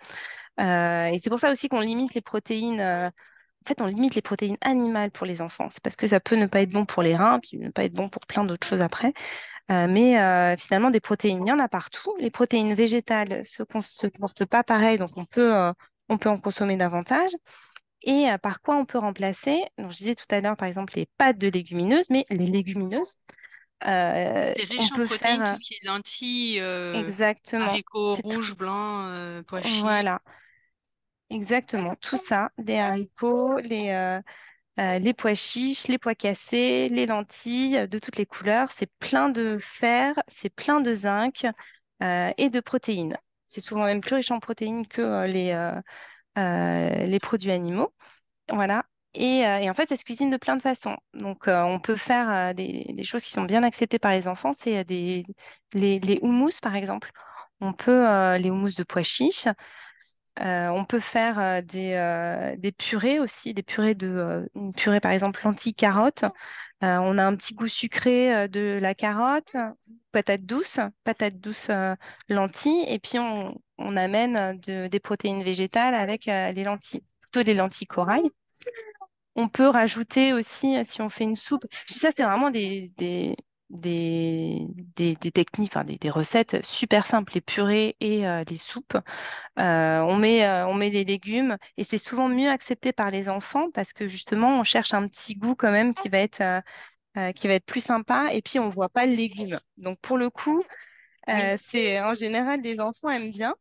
[0.59, 2.79] Euh, et c'est pour ça aussi qu'on limite les protéines.
[2.81, 5.69] euh, en fait, on limite les protéines animales pour les enfants.
[5.71, 7.83] C'est parce que ça peut ne pas être bon pour les reins, puis ne pas
[7.85, 9.13] être bon pour plein d'autres choses après.
[9.71, 12.15] Euh, mais euh, finalement, des protéines, il y en a partout.
[12.19, 15.73] Les protéines végétales se, se comportent pas pareil, donc on peut, euh,
[16.09, 17.31] on peut en consommer davantage.
[18.03, 19.63] Et par quoi on peut remplacer?
[19.79, 23.15] Donc, je disais tout à l'heure, par exemple, les pâtes de légumineuses, mais les légumineuses,
[23.87, 27.65] euh, C'est on riche en peut faire protéines, tout ce qui est lentilles, euh, exactement.
[27.65, 29.81] haricots rouges, blancs, euh, pois chiches.
[29.81, 30.21] Voilà,
[31.31, 31.95] exactement.
[31.95, 34.19] Tout ça, les haricots, les,
[34.79, 38.71] euh, les pois chiches, les pois cassés, les lentilles euh, de toutes les couleurs.
[38.71, 41.45] C'est plein de fer, c'est plein de zinc
[42.03, 43.17] euh, et de protéines.
[43.47, 45.53] C'est souvent même plus riche en protéines que les,
[46.35, 47.93] les produits animaux.
[48.49, 48.85] Voilà.
[49.13, 50.97] Et, en fait, ça se cuisine de plein de façons.
[51.13, 54.51] Donc, on peut faire des, des choses qui sont bien acceptées par les enfants.
[54.51, 55.23] C'est des,
[55.73, 57.11] les, les houmous, par exemple.
[57.61, 59.47] On peut, les houmous de pois chiches.
[60.41, 65.11] Euh, on peut faire euh, des, euh, des purées aussi, des purées de, purée par
[65.11, 66.25] exemple lentilles carottes.
[66.81, 69.55] On a un petit goût sucré de la carotte,
[70.11, 71.71] patate douce, patate douce
[72.29, 77.87] lentilles, et puis on, amène de- des protéines végétales avec les lentilles, plutôt les lentilles
[77.87, 78.29] corail.
[79.35, 82.91] On peut rajouter aussi, si on fait une soupe, ça c'est vraiment des,
[83.75, 88.57] des, des, des techniques, enfin des, des recettes super simples, les purées et euh, les
[88.57, 88.97] soupes.
[89.59, 93.29] Euh, on met, euh, on met les légumes et c'est souvent mieux accepté par les
[93.29, 96.43] enfants parce que justement, on cherche un petit goût quand même qui va être,
[97.35, 99.59] qui va être plus sympa et puis on voit pas le légume.
[99.77, 100.63] Donc pour le coup,
[101.27, 101.55] Oui.
[101.57, 103.55] c'est en général les enfants aiment bien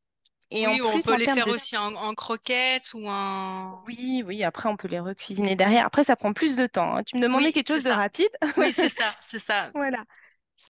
[0.50, 2.92] et en Oui, ou on plus peut en les faire de aussi en, en croquettes
[2.94, 3.80] ou en...
[3.86, 5.86] oui, oui, après on peut les recuisiner derrière.
[5.86, 6.96] Après, ça prend plus de temps.
[6.96, 7.02] hein.
[7.04, 8.28] Tu me demandais oui, quelque chose de rapide.
[8.56, 9.74] Oui, c'est ça, c'est ça.
[9.74, 10.04] Voilà.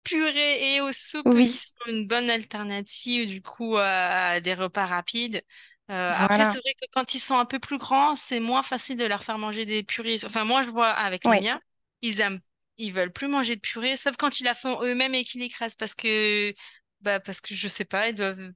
[0.04, 5.42] Purée et aux soupes Oui, sont une bonne alternative du coup à des repas rapides.
[5.90, 8.96] Euh, après, c'est vrai que quand ils sont un peu plus grands, c'est moins facile
[8.98, 10.16] de leur faire manger des purées.
[10.24, 11.60] Enfin, moi, je vois avec les Ouais, miens,
[12.02, 12.40] ils aiment,
[12.78, 15.76] ils veulent plus manger de purée, sauf quand ils la font eux-mêmes et qu'ils l'écrasent
[15.76, 16.54] parce que,
[17.00, 18.52] bah, parce que je sais pas, ils doivent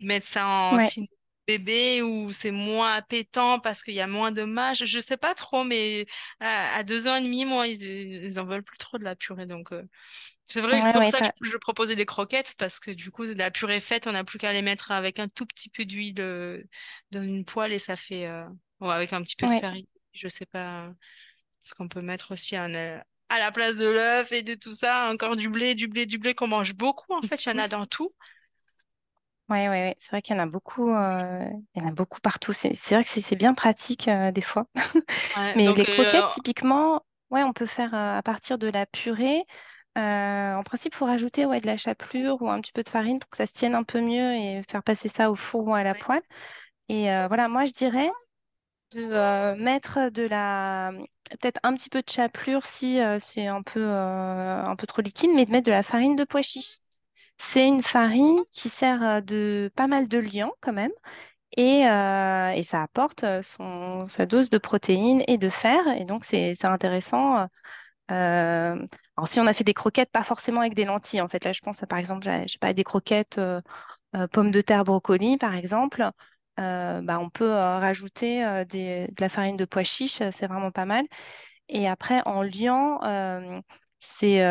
[0.00, 1.06] mettre ça en ouais, signe
[1.46, 4.84] bébé ou c'est moins appétant parce qu'il y a moins de mâche.
[4.84, 6.06] Je sais pas trop, mais
[6.40, 9.16] à, à deux ans et demi, moi, ils, ils en veulent plus trop de la
[9.16, 9.72] purée, donc.
[9.72, 9.82] euh,
[10.44, 12.90] c'est vrai que c'est pour ouais, ça que je, je proposais des croquettes parce que
[12.90, 15.70] du coup, la purée faite, on n'a plus qu'à les mettre avec un tout petit
[15.70, 16.62] peu d'huile euh,
[17.10, 18.44] dans une poêle et ça fait, euh,
[18.80, 19.86] ou avec un petit peu de farine.
[20.12, 20.92] Je sais pas euh,
[21.62, 25.10] ce qu'on peut mettre aussi euh, à la place de l'œuf et de tout ça.
[25.10, 27.12] Encore du blé, du blé, du blé qu'on mange beaucoup.
[27.14, 28.14] En fait, il y en a dans tout.
[29.48, 29.96] Ouais, ouais, ouais.
[29.98, 32.52] C'est vrai qu'il y en a beaucoup, euh, il y en a beaucoup partout.
[32.52, 34.66] C'est c'est vrai que c'est c'est bien pratique euh, des fois.
[35.36, 38.68] Ouais, Mais donc, les croquettes, euh, typiquement, ouais, on peut faire euh, à partir de
[38.68, 39.46] la purée.
[39.96, 42.88] Euh, en principe, il faut rajouter ouais, de la chapelure ou un petit peu de
[42.90, 45.68] farine pour que ça se tienne un peu mieux et faire passer ça au four
[45.68, 45.96] ou à la ouais.
[45.96, 46.22] poêle.
[46.88, 48.10] Et euh, voilà, moi, je dirais
[48.94, 50.92] de euh, mettre de la,
[51.30, 55.02] peut-être un petit peu de chapelure si euh, c'est un peu, euh, un peu trop
[55.02, 56.78] liquide, mais de mettre de la farine de pois chiche.
[57.38, 60.90] C'est une farine qui sert euh, de pas mal de liant quand même
[61.56, 63.42] et, euh, ça apporte euh,
[64.06, 67.48] sa dose de protéines et de fer et donc c'est intéressant.
[69.16, 71.44] Alors si on a fait des croquettes, pas forcément avec des lentilles en fait.
[71.44, 73.40] Là je pense par exemple, j'ai- pas, des croquettes
[74.32, 76.10] pommes de terre, brocoli par exemple.
[76.56, 81.04] Bah, on peut rajouter de la farine de pois chiche, c'est vraiment pas mal.
[81.68, 83.00] Et après, en liant,
[84.00, 84.42] c'est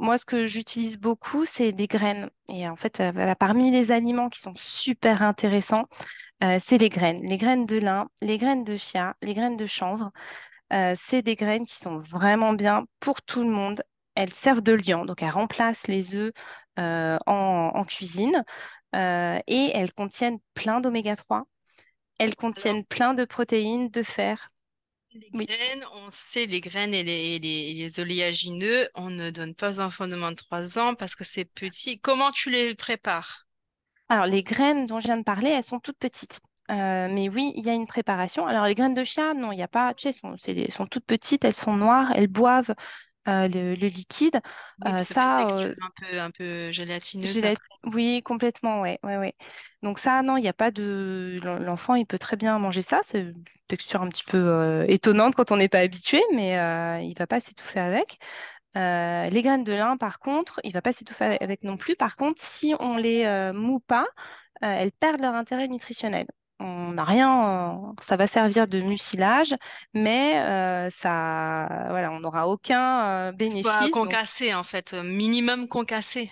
[0.00, 2.30] moi ce que j'utilise beaucoup, c'est des graines.
[2.48, 5.86] Et en fait, euh, voilà, parmi les aliments qui sont super intéressants,
[6.42, 7.22] euh, c'est les graines.
[7.26, 10.10] Les graines de lin, les graines de chia, les graines de chanvre.
[10.72, 13.82] Euh, c'est des graines qui sont vraiment bien pour tout le monde.
[14.14, 16.32] Elles servent de liant, donc elles remplacent les œufs
[16.78, 18.44] euh, en, en cuisine.
[18.94, 21.44] Et elles contiennent plein d'oméga 3.
[22.18, 24.48] Elles contiennent plein de protéines, de fer.
[25.12, 25.46] Les Oui.
[25.46, 30.16] graines, on sait les graines et les, oléagineux, on ne donne pas aux enfants de
[30.16, 32.00] moins de 3 ans parce que c'est petit.
[32.00, 33.46] Comment tu les prépares?
[34.08, 36.40] Alors, les graines dont je viens de parler, elles sont toutes petites.
[36.70, 38.46] Euh, mais oui, il y a une préparation.
[38.46, 39.94] Alors, les graines de chia, non, il n'y a pas.
[39.94, 42.74] Tu sais, sont, elles sont toutes petites, elles sont noires, elles boivent
[43.30, 44.40] euh, le, le liquide.
[44.78, 47.42] Oui, Euh, ça ça, euh, texture un peu, un peu gélatineuse.
[47.84, 49.34] Oui, complètement, ouais, ouais, ouais.
[49.82, 51.38] Donc ça, non, il n'y a pas de...
[51.42, 53.00] l'en- L'enfant, il peut très bien manger ça.
[53.04, 56.50] C'est une texture un petit peu étonnante quand on n'est pas habitué, mais
[57.06, 58.18] il va pas s'étouffer avec.
[58.76, 61.96] Les graines de lin, par contre, il va pas s'étouffer avec avec non plus.
[61.96, 64.06] Par contre, si on les moue pas,
[64.62, 66.26] elles perdent leur intérêt nutritionnel.
[66.62, 69.54] On n'a rien, ça va servir de mucilage,
[69.94, 73.80] mais euh, ça, voilà, on n'aura aucun euh, Soit bénéfice.
[73.80, 76.30] Donc concassé, en fait, euh, minimum concassé.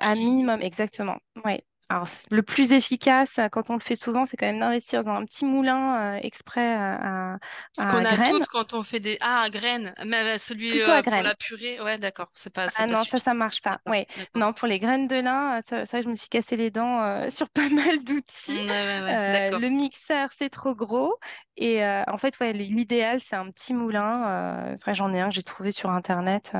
[0.00, 0.18] à Qui...
[0.18, 1.16] minimum, exactement.
[1.44, 1.64] Ouais.
[1.90, 5.10] Alors, le plus efficace, euh, quand on le fait souvent, c'est quand même d'investir dans
[5.12, 7.38] un petit moulin euh, exprès euh, à,
[7.72, 9.18] Ce qu'on à a graines, toutes quand on fait des...
[9.20, 9.94] Ah, à graines.
[10.06, 11.22] Mais euh, celui à euh, pour graines.
[11.22, 12.30] la purée, ouais, d'accord.
[12.34, 13.20] C'est pas, Ah pas non, ça, suffisant.
[13.20, 13.80] ça marche pas.
[13.86, 16.70] D'accord, Ouais, non, pour les graines de lin, ça, ça, je me suis cassé les
[16.72, 18.02] dents euh, sur pas mal
[18.46, 18.64] Ouais, d'outils.
[18.68, 19.60] ouais, ouais, Euh, d'accord.
[19.60, 21.14] le mixeur, c'est trop gros.
[21.56, 24.72] Et euh, en fait, ouais, l'idéal, c'est un petit moulin.
[24.72, 26.52] Euh, j'en ai un que j'ai trouvé sur Internet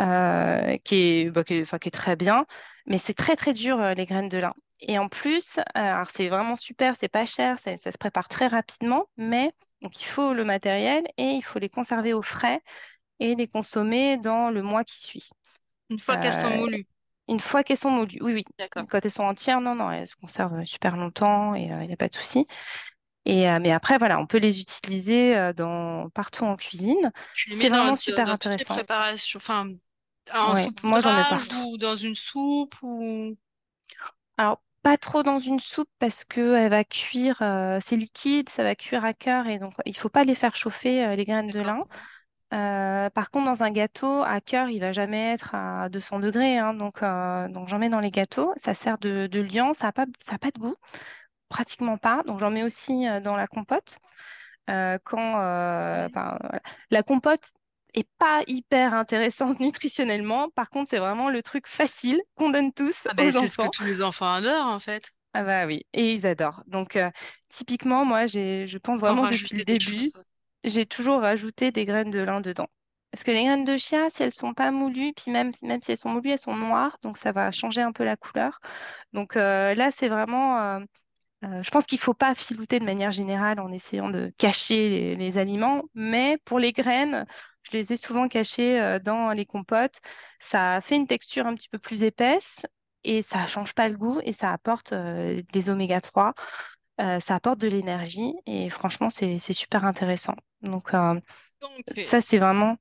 [0.00, 2.46] euh, qui est, bah, qui est, enfin, qui est très bien.
[2.86, 4.52] Mais c'est très, très dur, les graines de lin.
[4.80, 5.60] Et en plus,
[6.12, 10.34] c'est vraiment super, c'est pas cher, ça, se prépare très rapidement, mais donc il faut
[10.34, 12.60] le matériel et il faut les conserver au frais
[13.20, 15.30] et les consommer dans le mois qui suit.
[15.88, 16.86] Une fois qu'elles sont moulues.
[17.28, 18.66] une fois qu'elles sont molues, oui, oui.
[18.70, 21.96] Quand elles sont entières, non, non, elles se conservent super longtemps et il n'y a
[21.96, 22.46] pas de souci.
[23.26, 27.12] Et, euh, mais après, voilà, on peut les utiliser euh, dans, partout en cuisine.
[27.32, 28.64] Tu les C'est mets dans, vraiment super dans toutes les intéressant.
[28.66, 29.38] préparations.
[29.38, 29.68] Enfin,
[30.32, 31.72] en Ouais, moi j'en saupoudrage partout.
[31.72, 33.36] ou dans une soupe ou...
[34.36, 38.62] Alors, pas trop dans une soupe parce que elle va cuire, euh, c'est liquide, ça
[38.62, 41.48] va cuire à cœur et donc il faut pas les faire chauffer, euh, les graines
[41.50, 41.84] de lin.
[42.54, 46.58] Euh, par contre, dans un gâteau, à cœur, il va jamais être à 200 degrés,
[46.58, 48.52] hein, donc, donc j'en mets dans les gâteaux.
[48.56, 50.76] Ça sert de, de liant, ça n'a pas, ça a pas de goût.
[51.48, 52.22] Pratiquement pas.
[52.24, 53.98] Donc j'en mets aussi euh, dans la compote.
[54.70, 56.38] Euh, quand euh, voilà.
[56.90, 57.50] La compote
[57.94, 60.50] est pas hyper intéressante nutritionnellement.
[60.50, 63.70] Par contre, c'est vraiment le truc facile qu'on donne tous Ah ben, c'est ce que
[63.70, 65.12] tous les enfants adorent, en fait.
[65.36, 66.62] Ah bah oui, et ils adorent.
[66.68, 67.10] Donc euh,
[67.48, 70.04] typiquement, moi, j'ai, je pense vraiment depuis le début,
[70.62, 72.68] j'ai toujours rajouté des graines de lin dedans.
[73.10, 75.90] Parce que les graines de chia, si elles sont pas moulues, puis même, même si
[75.92, 78.60] elles sont moulues, elles sont noires, donc ça va changer un peu la couleur.
[79.12, 80.80] Donc euh, là, c'est vraiment euh,
[81.44, 84.88] euh, je pense qu'il ne faut pas filouter de manière générale en essayant de cacher
[84.88, 87.26] les, les aliments, mais pour les graines,
[87.62, 90.00] je les ai souvent cachées euh, dans les compotes.
[90.38, 92.62] Ça fait une texture un petit peu plus épaisse
[93.04, 96.34] et ça ne change pas le goût et ça apporte euh, des oméga 3,
[97.00, 100.34] euh, ça apporte de l'énergie et franchement, c'est, super intéressant.
[100.62, 101.20] Donc euh,
[101.60, 102.76] Donc, ça, c'est vraiment...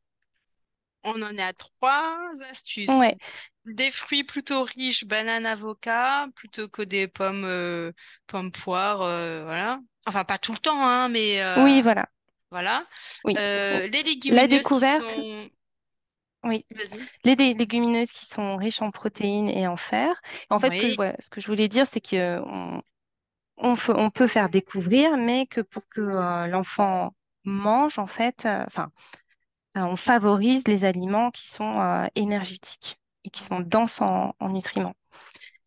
[1.04, 2.90] on en est à trois astuces.
[2.90, 3.18] Ouais,
[3.66, 7.94] Des fruits plutôt riches, banane, avocat, plutôt que des pommes, euh,
[8.28, 9.80] pommes poires, euh, voilà.
[10.06, 12.10] Enfin, pas tout le temps, hein, mais oui, euh, voilà,
[12.52, 12.86] voilà.
[13.24, 13.36] oui.
[13.38, 15.50] Euh, les La légumineuses qui découverte, sont...
[16.44, 16.66] oui.
[17.24, 20.22] Les légumineuses qui sont riches en protéines et en fer.
[20.50, 22.82] En fait, ce que je, Oui, voilà, ce que je voulais dire, c'est qu'on
[23.56, 26.02] on, peut faire découvrir, mais que pour que
[26.50, 28.92] l'enfant mange, en fait, enfin,
[29.74, 34.96] on favorise les aliments qui sont énergétiques et qui sont denses en, en nutriments.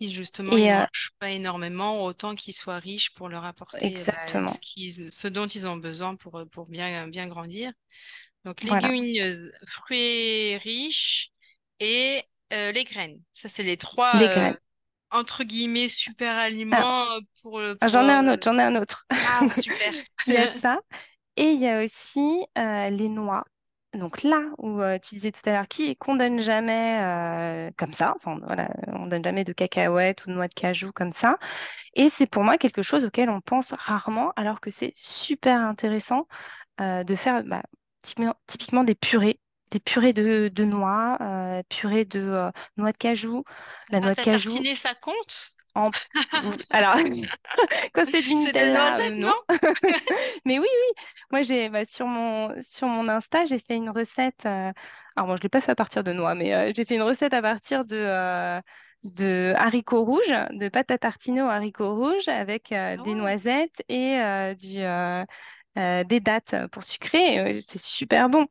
[0.00, 4.04] Et justement, ils Et euh, mangent pas énormément, autant qu'ils soient riches pour leur apporter
[4.04, 4.58] bah,
[5.10, 7.72] ce dont ils ont besoin pour, pour bien, bien grandir.
[8.44, 11.32] Donc, voilà, légumineuses, fruits riches
[11.80, 13.22] et euh, les graines.
[13.32, 14.56] Ça, c'est les trois, les euh,
[15.10, 16.36] entre guillemets, super
[16.70, 17.06] Ah, aliments
[17.42, 17.88] pour, le- pour...
[17.88, 19.06] j'en ai un autre, j'en ai un autre.
[19.22, 19.92] Ah, super.
[20.26, 20.80] Il y a ça.
[21.36, 23.44] Et il y a aussi les noix.
[23.94, 27.92] Donc là où euh, tu disais tout à l'heure qui qu'on donne jamais euh, comme
[27.92, 31.38] ça, enfin voilà, on donne jamais de cacahuètes ou de noix de cajou comme ça.
[31.94, 36.26] Et c'est pour moi quelque chose auquel on pense rarement, alors que c'est super intéressant
[36.80, 37.62] euh, de faire bah,
[38.02, 41.18] typiquement, typiquement des purées, des purées de, de noix,
[41.68, 43.44] purée de noix de cajou.
[43.90, 45.55] La noix de cajou tartiner, ça compte?
[45.76, 45.90] En...
[46.70, 46.96] Alors,
[47.94, 49.34] quand c'est du Nutella, euh, non?
[50.44, 54.46] Mais oui, oui, moi j'ai bah, sur mon, sur mon Insta, j'ai fait une recette.
[54.46, 54.72] euh,
[55.16, 56.96] Alors moi je ne l'ai pas fait à partir de noix, mais euh, j'ai fait
[56.96, 58.60] une recette à partir de,
[59.04, 64.18] de haricots rouges, de pâte à tartiner aux haricots rouges avec Ah des noisettes et
[64.58, 64.80] du,
[65.76, 67.52] des dattes pour sucrer.
[67.60, 68.46] C'est super bon.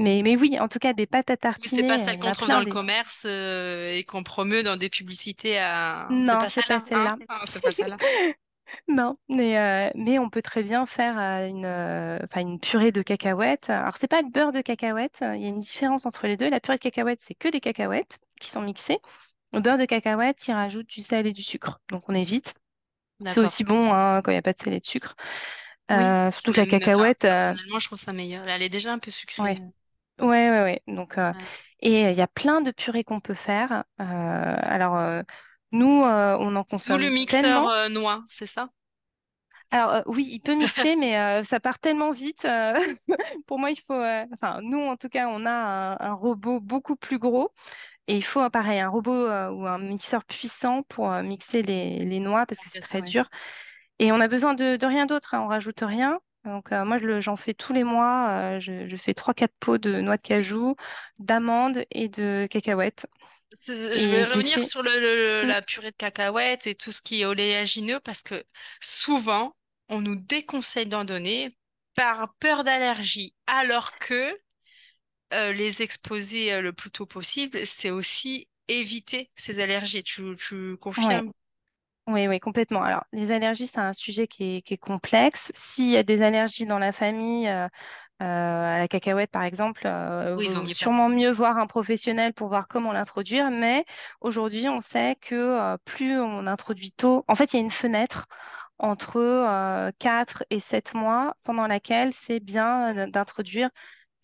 [0.00, 2.30] Mais, mais oui, en tout cas, des pâtes à Oui, c'est pas tartiner, celle qu'on
[2.32, 6.08] trouve dans le commerce euh, et qu'on promeut dans des publicités à...
[6.08, 7.18] Non, c'est pas celle-là, hein?
[7.28, 8.00] Ah, c'est pas celle-là.
[8.88, 13.02] Non, mais, euh, mais on peut très bien faire euh, une, euh, une purée de
[13.02, 13.70] cacahuètes.
[13.70, 16.48] Alors, c'est pas le beurre de cacahuètes, il y a une différence entre les deux.
[16.50, 18.98] La purée de cacahuètes, c'est que des cacahuètes qui sont mixées.
[19.52, 21.80] Le beurre de cacahuètes, il rajoute du sel et du sucre.
[21.90, 22.54] Donc, on évite.
[23.26, 25.14] C'est aussi bon hein, quand il n'y a pas de sel et de sucre.
[25.90, 28.46] Oui, Euh, surtout que la cacahuète, personnellement, je trouve ça meilleur.
[28.48, 29.42] Elle est déjà un peu sucrée.
[29.42, 29.58] ouais,
[30.50, 30.82] ouais, ouais.
[30.86, 31.50] Donc, euh, Ouais.
[31.80, 33.84] et euh, il y a plein de purées qu'on peut faire.
[34.00, 35.22] Euh, alors, euh,
[35.72, 37.70] nous, euh, on en D'où le consomme mixeur tellement.
[37.70, 38.68] euh, noix, c'est ça?
[39.70, 42.44] Alors euh, oui, il peut mixer, mais euh, ça part tellement vite.
[42.44, 42.74] euh,
[43.46, 43.94] pour moi, il faut.
[43.94, 47.52] euh, Enfin, nous, en tout cas, on a un, un robot beaucoup plus gros
[48.08, 51.62] et il faut, euh, pareil, un robot euh, ou un mixeur puissant pour euh, mixer
[51.62, 53.02] les, les noix parce que c'est très ouais.
[53.02, 53.28] dur.
[54.00, 55.34] Et on a besoin de, de rien d'autre.
[55.34, 56.20] hein, on rajoute rien.
[56.44, 58.30] Donc euh, moi, je j'en fais tous les mois.
[58.56, 60.74] euh, je, je fais trois, quatre pots de noix de cajou,
[61.18, 63.06] d'amandes et de cacahuètes.
[63.96, 65.46] Je vais Et je l'ai revenir sur le, le- Mm.
[65.46, 68.44] la purée de cacahuètes et tout ce qui est oléagineux parce que
[68.80, 69.56] souvent,
[69.88, 71.56] on nous déconseille d'en donner
[71.94, 74.38] par peur d'allergie, alors que
[75.34, 80.02] euh, les exposer le plus tôt possible, c'est aussi éviter ces allergies.
[80.04, 81.24] Tu, tu Ouais.
[82.12, 82.82] Oui, oui, complètement.
[82.82, 85.52] Alors, les allergies, c'est un sujet qui est, qui est complexe.
[85.54, 87.68] S'il y a des allergies dans la famille, euh,
[88.22, 88.24] euh,
[88.74, 92.68] à la cacahuète, par exemple, euh, Oui, vaut sûrement mieux voir un professionnel pour voir
[92.68, 93.50] comment l'introduire.
[93.50, 93.84] Mais
[94.22, 97.70] aujourd'hui, on sait que euh, plus on introduit tôt, en fait, il y a une
[97.70, 98.26] fenêtre
[98.78, 103.70] entre euh, 4 et 7 mois pendant laquelle c'est bien d'introduire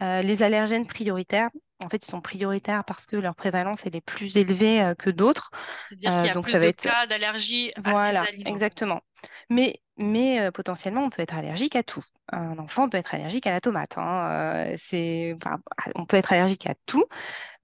[0.00, 1.50] les allergènes prioritaires.
[1.84, 5.10] En fait, ils sont prioritaires parce que leur prévalence elle est plus élevée euh, que
[5.10, 5.50] d'autres.
[5.88, 8.24] C'est-à-dire qu'il Euh, y a donc, plus ça va de être cas d'allergie à ces
[8.24, 8.62] aliments.
[8.64, 9.02] exactement.
[9.50, 12.02] Mais, mais euh, potentiellement, on peut être allergique à tout.
[12.32, 13.98] Un enfant peut être allergique à la tomate.
[13.98, 15.58] hein, c'est, enfin,
[15.94, 17.04] on peut être allergique à tout,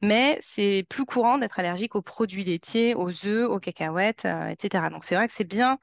[0.02, 4.90] mais c'est plus courant d'être allergique aux produits laitiers, aux œufs, aux cacahuètes, etc.
[4.90, 5.78] Donc c'est vrai que c'est bien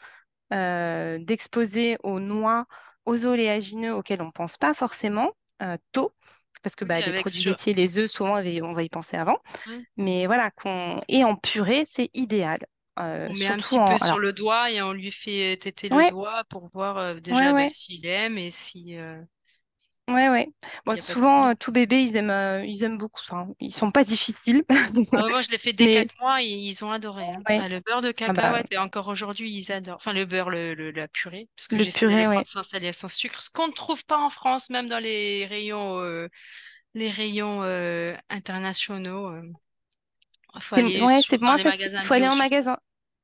[0.52, 2.66] d'exposer aux noix,
[3.06, 5.32] aux oléagineux auxquels on ne pense pas forcément
[5.92, 6.14] tôt,
[6.62, 9.38] parce que Oui, bah, les produits laitiers, les œufs, souvent, on va y penser avant.
[9.68, 9.84] ouais.
[9.98, 11.02] Mais voilà, qu'on...
[11.08, 12.60] et en purée, c'est idéal.
[13.00, 13.86] Euh, On met un petit en...
[13.86, 17.16] peu sur le doigt et on lui fait téter le ouais, doigt pour voir euh,
[17.16, 19.22] ouais, déjà bah, s'il aime et si euh,
[20.10, 20.48] Ouais, ouais.
[20.86, 23.36] Bon, souvent, euh, tout bébé, ils aiment, euh, ils aiment beaucoup ça.
[23.38, 23.54] hein.
[23.60, 24.64] Ils sont pas difficiles.
[25.14, 27.24] Ah ouais, moi, je l'ai fait dès Mais 4 mois et ils ont adoré.
[27.24, 27.44] hein.
[27.50, 29.96] ouais, Ah, le beurre de ah bah, cacahuète, et encore aujourd'hui, ils adorent.
[29.98, 32.84] Enfin, le beurre, le, le- la purée, parce que j'essaie de le prendre sans sel
[32.86, 36.28] et sans sucre, ce qu'on ne trouve pas en France, même dans les rayons, euh,
[36.96, 39.32] les rayons euh, internationaux.
[40.54, 42.78] Il faut aller sur- dans les magasins faut en magasin.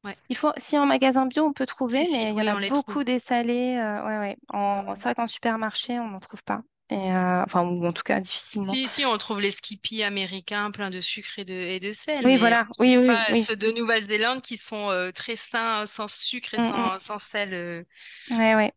[0.04, 0.18] Ouais.
[0.30, 2.56] Il faut, si en magasin bio, on peut trouver, si, mais il y en a
[2.56, 3.78] beaucoup des salés.
[3.78, 4.38] euh, ouais, ouais.
[4.50, 6.64] En, c'est vrai qu'en supermarché, on n'en trouve pas.
[6.90, 8.78] Et, euh, enfin, ou en tout cas, difficilement.
[8.78, 12.26] Si, si, on trouve les Skippy américains pleins de sucre et de, et de sel,
[12.26, 12.68] Oui, mais voilà.
[12.80, 13.48] Oui, oui, pas oui.
[13.48, 16.90] ceux de Nouvelle-Zélande qui sont euh, très sains, sans sucre et Mm, mm.
[16.90, 17.54] sans, sans sel.
[17.54, 17.84] euh.
[18.32, 18.74] Ouais, ouais.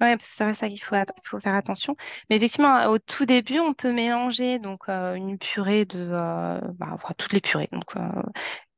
[0.00, 1.96] Ouais, c'est vrai ça qu'il faut, faut faire attention.
[2.30, 6.88] Mais effectivement, au tout début, on peut mélanger donc euh, une purée de, euh, bah,
[6.92, 7.68] enfin, toutes les purées.
[7.72, 8.00] Donc, euh,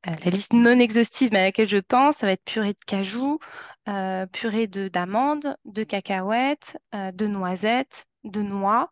[0.07, 2.79] euh, la liste non exhaustive, mais à laquelle je pense, ça va être purée de
[2.87, 3.39] cajou,
[3.89, 8.91] euh, purée de d'amandes, de cacahuètes, euh, de noisettes, de noix,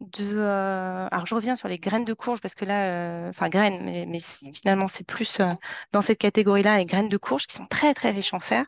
[0.00, 0.24] de.
[0.38, 3.84] euh, Alors, je reviens sur les graines de courge parce que là, euh, enfin graines,
[3.84, 4.18] mais,
[4.54, 5.52] finalement, c'est plus euh,
[5.92, 8.66] dans cette catégorie-là les graines de courge qui sont très très riches en fer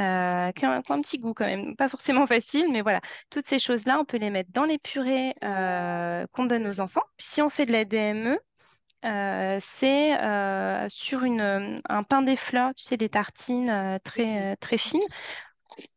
[0.00, 3.58] euh, qui ont, un petit goût quand même, pas forcément facile, mais voilà, toutes ces
[3.58, 5.34] choses-là, on peut les mettre dans les purées
[6.32, 7.02] qu'on donne aux enfants.
[7.16, 8.38] Puis si on fait de la DME,
[9.60, 15.00] c'est sur un pain des fleurs, tu sais, des tartines très, très fines,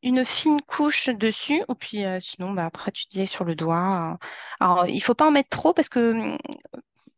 [0.04, 4.14] une fine couche dessus, ou puis euh, sinon, bah, après, tu disais sur le doigt.
[4.14, 4.18] euh.
[4.60, 6.38] Alors, il faut pas en mettre trop parce que hum,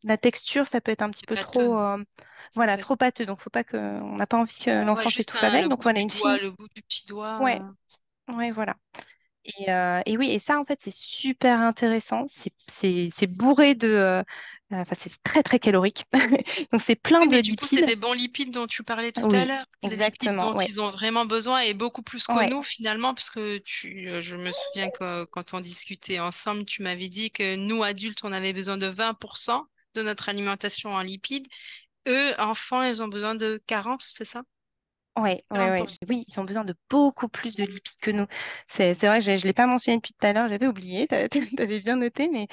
[0.02, 1.50] la texture, ça peut être un petit peu pâteux.
[1.52, 2.02] trop, euh,
[2.54, 2.80] voilà, être...
[2.80, 3.26] trop pâteux.
[3.26, 5.68] Donc, faut pas que, on n'a pas envie que Ouais, l'enfant s'étouffe avec.
[5.68, 6.44] Donc, voilà, une doigt, fine.
[6.44, 7.38] le bout du petit doigt.
[7.40, 7.60] Ouais,
[8.30, 8.34] euh.
[8.34, 8.76] ouais, voilà.
[9.44, 12.26] Et, euh, et oui, et ça, en fait, c'est super intéressant.
[12.28, 14.22] C'est bourré de.
[14.72, 16.04] Euh, Enfin, c'est très, très calorique.
[16.72, 19.12] Donc, c'est plein Oui, de mais du coup, c'est des bons lipides dont tu parlais
[19.12, 19.66] tout à l'heure.
[19.82, 20.38] Les lipides exactement.
[20.38, 20.68] dont Ouais.
[20.68, 22.50] ils ont vraiment besoin et beaucoup plus que Ouais.
[22.50, 26.82] nous, finalement, parce que tu, euh, je me souviens que quand on discutait ensemble, tu
[26.82, 31.46] m'avais dit que nous, adultes, on avait besoin de 20% de notre alimentation en lipides.
[32.08, 34.42] Eux, enfants, ils ont besoin de 40, c'est ça?
[35.18, 35.88] Ouais, ouais, ouais.
[35.88, 36.06] 40%.
[36.08, 38.26] Oui, ils ont besoin de beaucoup plus de lipides que nous.
[38.68, 41.06] C'est, c'est vrai que je ne l'ai pas mentionné depuis tout à l'heure, j'avais oublié,
[41.08, 41.14] tu
[41.62, 42.46] avais bien noté, mais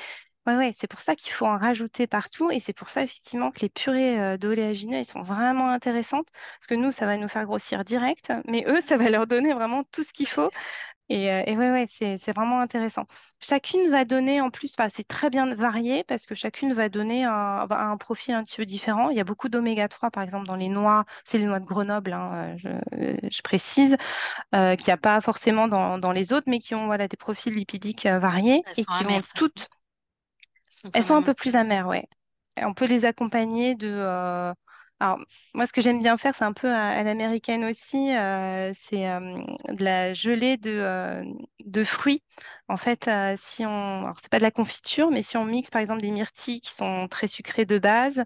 [0.47, 3.51] ouais, ouais, c'est pour ça qu'il faut en rajouter partout et c'est pour ça effectivement
[3.51, 6.27] que les purées euh, d'oléagineux, elles sont vraiment intéressantes
[6.59, 9.53] parce que nous, ça va nous faire grossir direct, mais eux, ça va leur donner
[9.53, 10.49] vraiment tout ce qu'il faut.
[11.09, 13.05] Et, euh, et ouais, ouais, c'est, c'est vraiment intéressant.
[13.41, 17.25] Chacune va donner en plus, enfin, c'est très bien varié parce que chacune va donner
[17.25, 19.09] un, un profil un petit peu différent.
[19.09, 21.65] Il y a beaucoup d'oméga 3, par exemple, dans les noix, c'est les noix de
[21.65, 23.97] Grenoble, hein, euh, je, je précise,
[24.55, 27.17] euh, qu'il n'y a pas forcément dans, dans les autres, mais qui ont voilà, des
[27.17, 29.69] profils lipidiques euh, variés Elles et qui vont amères, toutes,
[30.69, 32.07] sont elles sont un même un peu plus amères, ouais.
[32.57, 33.87] Et On peut les accompagner de.
[33.89, 34.53] euh,
[34.99, 35.19] Alors,
[35.53, 39.07] moi, ce que j'aime bien faire, c'est un peu à, à l'américaine aussi, euh, c'est
[39.09, 39.19] euh,
[39.69, 41.23] de la gelée de, euh,
[41.65, 42.23] de fruits.
[42.67, 44.03] En fait, si on.
[44.05, 46.71] Alors, c'est pas de la confiture, mais si on mixe, par exemple, des myrtilles qui
[46.73, 48.23] sont très sucrées de base,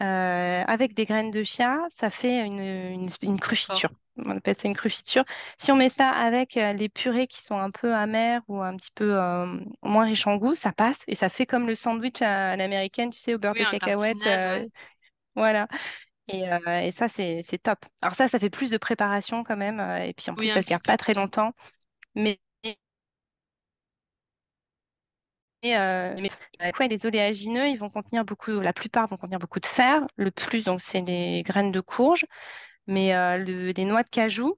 [0.00, 3.90] avec des graines de chia, ça fait une, une, une crufiture.
[4.16, 5.24] On appelle ça une crufiture.
[5.58, 8.76] Si on met ça avec euh, les purées qui sont un peu amères ou un
[8.76, 9.46] petit peu euh,
[9.82, 13.10] moins riches en goût, ça passe et ça fait comme le sandwich à, à l'américaine,
[13.10, 14.26] tu sais, au beurre Oui, de cacahuète.
[14.26, 14.68] euh, ouais.
[15.36, 15.68] voilà.
[16.28, 17.84] Et, euh, et ça, c'est top.
[18.02, 19.80] Alors ça, ça fait plus de préparation quand même.
[19.80, 21.52] et puis en plus, Oui, ça se garde peu pas très longtemps.
[22.16, 22.40] Mais
[25.64, 29.66] euh, mais quoi, les oléagineux, ils vont contenir beaucoup, la plupart vont contenir beaucoup de
[29.66, 30.06] fer.
[30.16, 32.26] Le plus, donc, c'est les graines de courge,
[32.86, 34.56] mais euh, le- les noix de cajou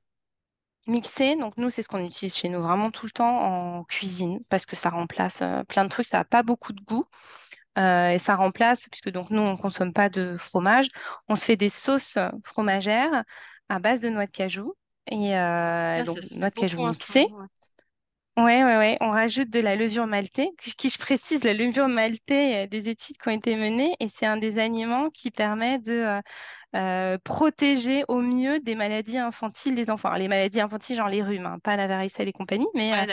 [0.89, 1.37] mixées.
[1.37, 4.67] Donc, nous, c'est ce qu'on utilise chez nous vraiment tout le temps en cuisine parce
[4.67, 6.07] que ça remplace euh, plein de trucs.
[6.07, 7.07] Ça n'a pas beaucoup de goût.
[7.79, 10.89] Euh, et ça remplace, puisque donc nous, on ne consomme pas de fromage,
[11.29, 13.25] on se fait des sauces fromagères
[13.69, 14.75] à base de noix de cajou.
[15.11, 15.33] Et
[15.97, 17.29] Ah, donc, noix de cajou mixées.
[17.29, 17.41] moment.
[17.41, 17.47] ouais.
[18.37, 18.99] Ouais, ouais, ouais.
[19.01, 23.17] On rajoute de la levure maltée, qui, qui, je précise, la levure maltée, des études
[23.17, 26.21] qui ont été menées, et c'est un des aliments qui permet de euh,
[26.75, 30.09] euh, protéger au mieux des maladies infantiles des enfants.
[30.09, 33.07] Alors, les maladies infantiles, genre les rhumes, hein, pas la varicelle et compagnie, mais euh,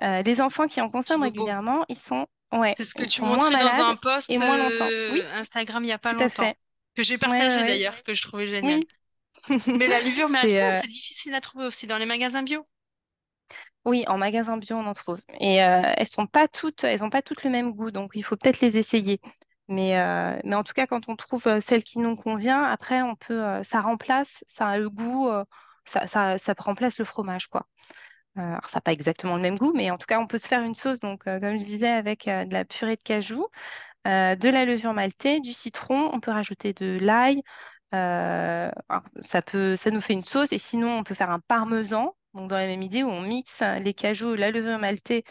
[0.00, 3.50] Ouais, les enfants qui en consomment régulièrement, ils sont, ouais, C'est ce que tu montrais
[3.50, 4.88] dans un et post moins longtemps.
[5.12, 6.56] Oui, Instagram il y a pas longtemps, fait.
[6.94, 7.66] que j'ai ouais, partagé ouais.
[7.66, 8.78] d'ailleurs, que je trouvais génial.
[8.78, 9.58] Oui.
[9.66, 12.64] Mais la levure euh, c'est difficile à trouver aussi dans les magasins bio.
[13.84, 15.20] Oui, en magasin bio, on en trouve.
[15.40, 18.22] Et euh, elles sont pas toutes, elles ont pas toutes le même goût, donc il
[18.22, 19.20] faut peut-être les essayer.
[19.68, 23.02] Mais, euh, mais en tout cas, quand on trouve euh, celle qui nous convient, après,
[23.02, 25.30] on peut, ça remplace, ça a le goût,
[25.84, 27.66] ça, ça, remplace le fromage, quoi.
[28.36, 30.48] Alors, ça n'a pas exactement le même goût, mais en tout cas, on peut se
[30.48, 33.46] faire une sauce, donc, comme je disais, avec de la purée de cajou,
[34.06, 37.42] de la levure maltée, du citron, on peut rajouter de l'ail,
[37.92, 42.48] ça peut, ça nous fait une sauce et sinon on peut faire un parmesan, donc
[42.48, 45.24] dans la même idée où on mixe les cajous, la levure maltée.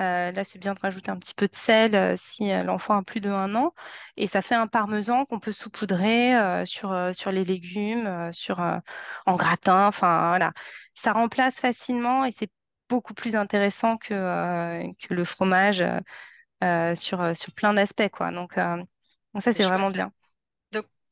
[0.00, 2.96] Euh, là, c'est bien de rajouter un petit peu de sel euh, si euh, l'enfant
[2.96, 3.72] a plus de un an.
[4.16, 9.36] Et ça fait un parmesan qu'on peut saupoudrer euh, sur, sur les légumes, sur, en
[9.36, 9.86] gratin.
[9.86, 10.52] Enfin, voilà.
[10.94, 12.50] Ça remplace facilement et c'est
[12.88, 15.84] beaucoup plus intéressant que, que le fromage
[16.94, 18.30] sur, sur plein d'aspects, quoi.
[18.30, 20.10] Donc, donc ça, C'est vraiment bien.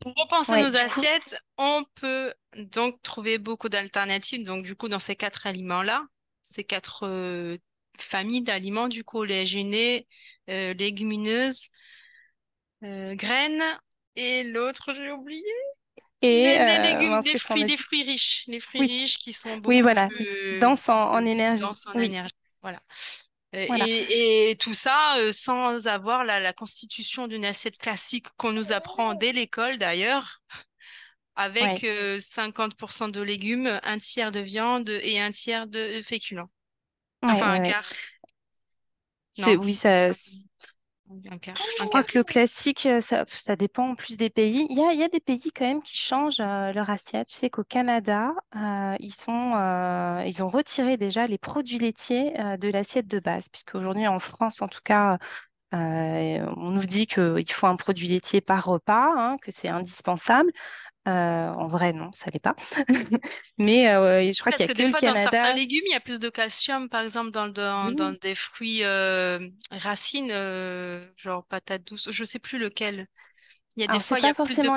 [0.04, 4.44] Donc, pour repenser Ouais, nos du coup, assiettes, on peut donc trouver beaucoup d'alternatives.
[4.44, 6.04] Donc, du coup, dans ces quatre aliments-là,
[6.42, 7.56] ces quatre euh,
[7.98, 10.00] familles d'aliments, du coup, oléagineux,
[10.50, 11.70] euh, légumineuses,
[12.84, 13.62] euh, graines,
[14.16, 15.42] et l'autre, j'ai oublié.
[16.20, 19.32] et Les, les euh, légumes, les fruits, les fruits riches, les fruits Oui, riches qui
[19.32, 20.10] sont oui, beaucoup voilà.
[20.10, 21.74] plus en, en énergie.
[21.74, 22.34] denses en Oui, énergie.
[22.62, 22.82] Voilà.
[23.54, 23.86] Euh, voilà.
[23.86, 28.72] Et, et tout ça euh, sans avoir la, la constitution d'une assiette classique qu'on nous
[28.72, 30.42] apprend dès l'école d'ailleurs,
[31.36, 36.50] avec Ouais, euh, 50% de légumes, un tiers de viande et un tiers de féculents.
[37.22, 37.98] ouais, Enfin, ouais, un quart.
[39.38, 40.10] Non, oui, ça,
[41.30, 41.54] un quart.
[41.78, 44.66] je crois que le classique, euh, ça, ça dépend en plus des pays.
[44.70, 47.30] Il y a, il y a des pays quand même qui changent euh, leur assiette.
[47.30, 52.32] Je sais qu'au Canada, euh, ils sont, euh, ils ont retiré déjà les produits laitiers
[52.58, 55.18] de l'assiette de base, puisque aujourd'hui en France, en tout cas,
[55.72, 60.52] on nous dit qu'il faut un produit laitier par repas, hein, que c'est indispensable.
[61.08, 62.54] Euh, en vrai, non, ça l'est pas.
[63.58, 65.82] Mais euh, je crois qu'il y a que que des le fois, dans certains légumes,
[65.86, 69.48] il y a plus de calcium, par exemple, dans, dans, dans Oui, des fruits euh,
[69.70, 73.06] racines, euh, genre patate douce, je sais plus lequel.
[73.76, 74.76] Il y a des alors fois, il y a plus de, forcément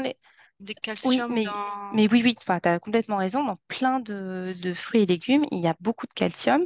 [0.60, 0.66] les.
[0.74, 1.92] de Oui, calcium mais, dans...
[1.92, 3.44] mais oui, oui, tu as complètement raison.
[3.44, 6.66] Dans plein de, de fruits et légumes, il y a beaucoup de calcium.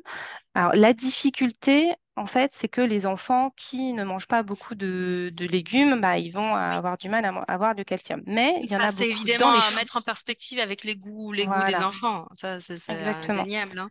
[0.56, 5.32] Alors, la difficulté, en fait, c'est que les enfants qui ne mangent pas beaucoup de,
[5.34, 6.78] de légumes, bah, ils vont Oui.
[6.78, 8.22] avoir du mal à avoir du calcium.
[8.28, 10.96] Mais il y en a beaucoup dans évidemment les à mettre en perspective avec les
[10.96, 12.28] goûts, les goûts des enfants.
[12.34, 13.90] Ça, c'est indéniable, hein.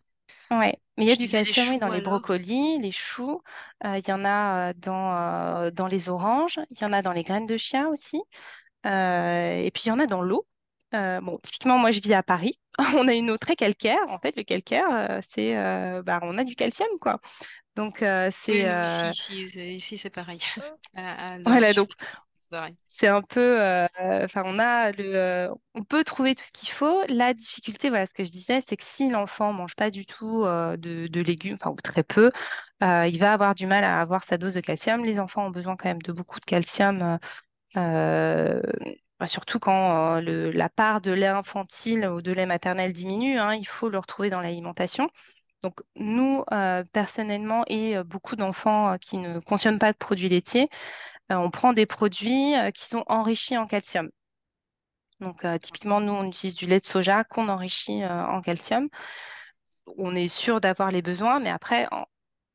[0.50, 0.78] Ouais.
[0.96, 3.42] Mais il y a du calcium, oui, dans les brocolis, les choux.
[3.84, 5.14] Euh, il y en a euh, dans,
[5.66, 6.58] euh, dans les oranges.
[6.70, 8.20] Il y en a dans les graines de chia aussi.
[8.86, 10.46] Euh, et puis il y en a dans l'eau.
[10.94, 12.58] Euh, bon, typiquement, moi je vis à Paris.
[12.96, 13.98] On a une eau très calcaire.
[14.08, 17.20] En fait, le calcaire, euh, c'est, euh, bah, on a du calcium, quoi.
[17.76, 19.10] Donc Oui, c'est,
[19.74, 20.38] ici, c'est- pareil.
[20.94, 21.72] À- à- voilà.
[21.74, 21.90] Donc
[22.86, 23.58] c'est un peu,
[24.24, 27.02] enfin, on a le, on peut trouver tout ce qu'il faut.
[27.08, 30.44] La difficulté, voilà, ce que je disais, c'est que si l'enfant mange pas du tout
[30.44, 32.32] de, de légumes, enfin ou très peu,
[32.80, 35.04] il va avoir du mal à avoir sa dose de calcium.
[35.04, 37.18] Les enfants ont besoin quand même de beaucoup de calcium.
[37.76, 38.60] Euh,
[39.20, 43.38] bah, surtout quand euh, le- la part de lait infantile ou de lait maternel diminue,
[43.38, 45.08] hein, il faut le retrouver dans l'alimentation.
[45.62, 50.68] Donc nous, euh, personnellement, et beaucoup d'enfants qui ne consomment pas de produits laitiers,
[51.30, 54.10] on prend des produits qui sont enrichis en calcium.
[55.20, 58.88] Donc typiquement, nous, on utilise du lait de soja qu'on enrichit en calcium.
[59.96, 61.88] On est sûr d'avoir les besoins, mais après,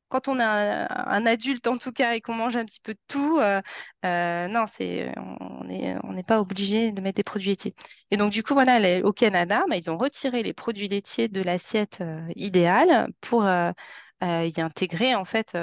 [0.08, 3.00] quand on est un, adulte en tout cas et qu'on mange un petit peu de
[3.08, 3.60] tout, euh,
[4.04, 5.64] euh, non, c'est, on
[6.12, 7.74] n'est pas obligé de mettre des produits laitiers.
[8.10, 11.42] Et donc du coup, voilà, au Canada, bah, ils ont retiré les produits laitiers de
[11.42, 13.44] l'assiette euh, idéale pour
[14.22, 15.56] y intégrer en fait,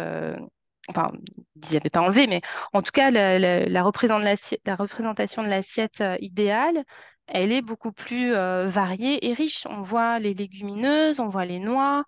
[0.90, 1.12] enfin,
[1.56, 2.42] ils n'y avaient pas enlevé, mais
[2.74, 6.84] en tout cas, la, la- la représent- la représentation de l'assiette idéale,
[7.28, 9.66] elle est beaucoup plus variée et riche.
[9.70, 12.04] On voit les légumineuses, on voit les noix,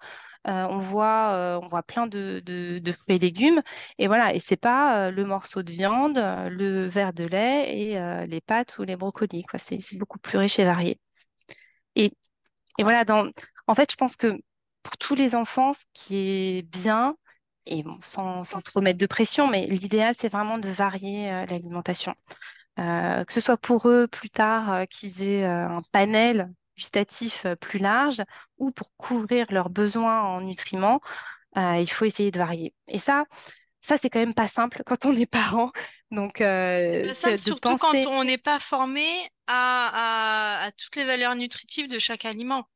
[0.45, 3.61] on voit, on voit plein de, de, fruits et légumes.
[3.97, 8.41] Et voilà, et c'est pas le morceau de viande, le verre de lait et les
[8.41, 9.43] pâtes ou les brocolis.
[9.43, 9.59] Quoi.
[9.59, 10.99] C'est, beaucoup plus riche et varié.
[11.95, 12.11] Et,
[12.77, 13.29] et voilà, dans,
[13.67, 14.39] en fait, je pense que
[14.83, 17.15] pour tous les enfants, ce qui est bien,
[17.65, 22.15] et sans, sans trop mettre de pression, mais l'idéal, c'est vraiment de varier l'alimentation.
[22.79, 27.45] Euh, que ce soit pour eux plus tard euh, qu'ils aient euh, un panel gustatif
[27.59, 28.23] plus large
[28.57, 31.01] ou pour couvrir leurs besoins en nutriments,
[31.55, 32.73] il faut essayer de varier.
[32.87, 33.25] Et ça,
[33.81, 35.71] ça c'est quand même pas simple quand on est parent.
[36.11, 39.05] Donc, ça, surtout quand on n'est pas formé
[39.47, 42.67] à, toutes les valeurs nutritives de chaque aliment.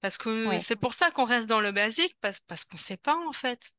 [0.00, 2.96] Parce que c'est pour ça qu'on reste dans le basique, parce, parce qu'on ne sait
[2.96, 3.72] pas en fait.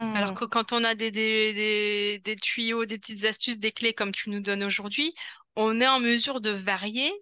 [0.00, 0.34] Alors mmh.
[0.34, 4.30] que quand on a des, des, des, tuyaux, des petites astuces, des clés comme tu
[4.30, 5.14] nous donnes aujourd'hui,
[5.54, 7.12] on est en mesure de varier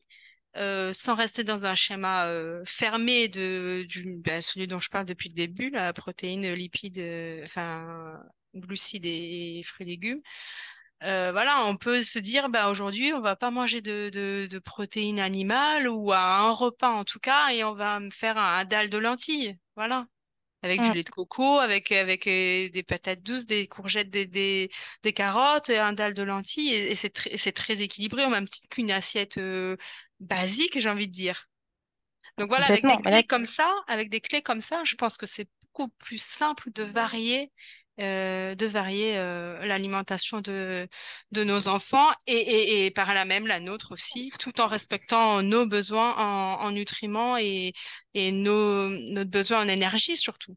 [0.57, 5.07] euh, sans rester dans un schéma euh, fermé de du, ben, celui dont je parle
[5.07, 8.20] depuis le début, la protéine, lipides, euh, enfin
[8.55, 10.20] glucides et, fruits et légumes.
[11.00, 15.20] voilà, on peut se dire, bah, aujourd'hui, on va pas manger de, de, de, protéines
[15.20, 18.64] animales ou à un repas en tout cas, et on va me faire un, un
[18.64, 19.59] dalle de lentilles.
[19.76, 20.07] Voilà
[20.62, 24.70] avec du lait de coco, avec, avec euh, des patates douces, des courgettes, des, des,
[25.02, 26.72] des carottes, et un dalle de lentilles.
[26.72, 29.76] Et, c'est très, très équilibré, au même titre qu'une assiette euh,
[30.20, 31.46] basique, j'ai envie de dire.
[32.38, 35.26] Donc voilà, avec des clés comme ça, avec des clés comme ça, je pense que
[35.26, 37.50] c'est beaucoup plus simple de varier
[38.01, 40.88] euh, de varier euh, l'alimentation de,
[41.30, 45.66] de nos enfants et, et, par là même la nôtre aussi, tout en respectant nos
[45.66, 47.74] besoins en, nutriments et,
[48.14, 50.57] et nos, notre besoin en énergie surtout.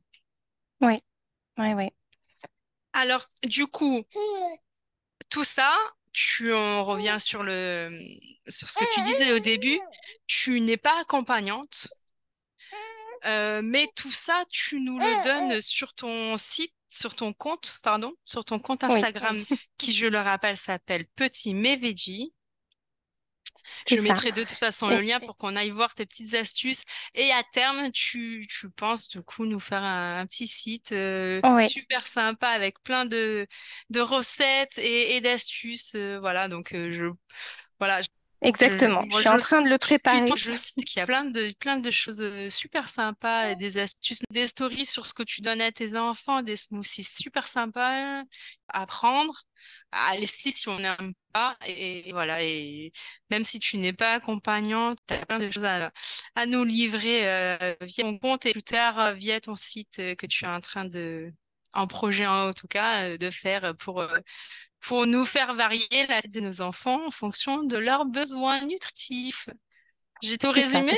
[0.80, 1.02] Oui,
[1.58, 1.90] oui, oui.
[2.94, 4.06] Alors, du coup,
[5.30, 5.78] tout ça,
[6.14, 7.90] tu en reviens sur, le,
[8.48, 9.82] sur ce que tu disais au début,
[10.28, 11.90] tu n'es pas accompagnante,
[13.26, 18.14] euh, mais tout ça, tu nous le donnes sur ton site sur ton compte, pardon,
[18.26, 19.36] sur ton compte Instagram,
[19.78, 22.34] qui, je le rappelle, s'appelle Petit Meveji.
[23.88, 26.84] Je mettrai de toute façon le lien pour qu'on aille voir tes petites astuces.
[27.14, 32.08] Et à terme, tu, tu penses du coup nous faire un, petit site euh, super
[32.08, 33.48] sympa avec plein de,
[33.90, 35.94] de recettes et, d'astuces.
[35.96, 37.08] Euh, voilà, donc euh, je
[37.80, 38.02] voilà.
[38.42, 39.04] Exactement.
[39.10, 40.26] Je, suis en train de le préparer.
[40.36, 44.20] Je sais qu'il y a plein de, plein de choses euh, super sympas, des astuces,
[44.30, 48.24] des stories sur ce que tu donnes à tes enfants, des smoothies super sympas
[48.70, 49.44] à prendre,
[49.92, 51.58] à laisser si on n'aime pas.
[51.66, 52.44] Et, voilà.
[52.44, 52.92] Et
[53.30, 55.92] même si tu n'es pas accompagnante, tu as plein de choses à,
[56.36, 60.26] à nous livrer euh, via ton compte et plus tard euh, via ton site que
[60.26, 61.34] tu es en train de,
[61.74, 64.06] en projet en tout cas, de faire pour
[64.86, 69.50] pour nous faire varier la tête de nos enfants en fonction de leurs besoins nutritifs.
[70.22, 70.98] J'ai tout résumé?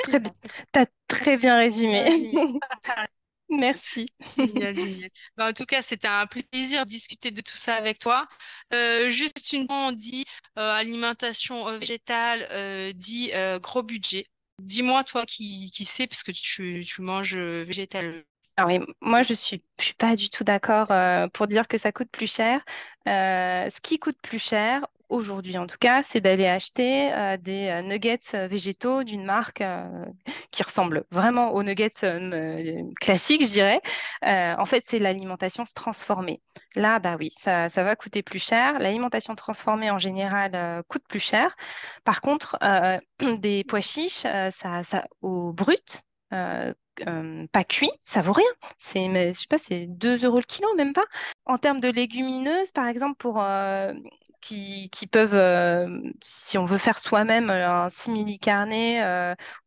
[0.73, 2.05] Tu as très bien résumé.
[3.49, 4.09] Merci.
[4.35, 5.09] Génial, génial.
[5.37, 8.27] Bah, en tout cas, c'était un plaisir de discuter de tout ça avec toi.
[8.73, 10.25] Euh, juste une fois, on dit
[10.59, 13.31] euh, alimentation euh, végétale, dit
[13.61, 14.27] gros budget.
[14.59, 18.25] Dis-moi, toi qui, qui sais, puisque tu, tu manges végétal
[18.57, 21.91] alors oui, moi, je suis, suis pas du tout d'accord euh, pour dire que ça
[21.91, 22.61] coûte plus cher.
[23.07, 27.81] Euh, ce qui coûte plus cher, aujourd'hui en tout cas, c'est d'aller acheter euh, des
[27.83, 28.17] nuggets
[28.49, 29.63] végétaux d'une marque
[30.49, 31.91] qui ressemble vraiment aux nuggets
[32.99, 33.79] classiques, je dirais.
[34.23, 36.41] en fait, c'est l'alimentation transformée.
[36.75, 38.79] Là, bah oui, ça, va coûter plus cher.
[38.79, 41.55] L'alimentation transformée en général coûte plus cher.
[42.03, 42.57] Par contre,
[43.37, 46.01] des pois chiches, ça, au brut,
[47.51, 48.45] pas cuit, ça vaut rien.
[48.77, 51.05] C'est, je sais pas, c'est 2 euros le kilo, même pas.
[51.45, 53.93] En termes de légumineuses, par exemple, pour euh,
[54.41, 59.01] qui, qui, peuvent, euh, si on veut faire soi-même un simili carné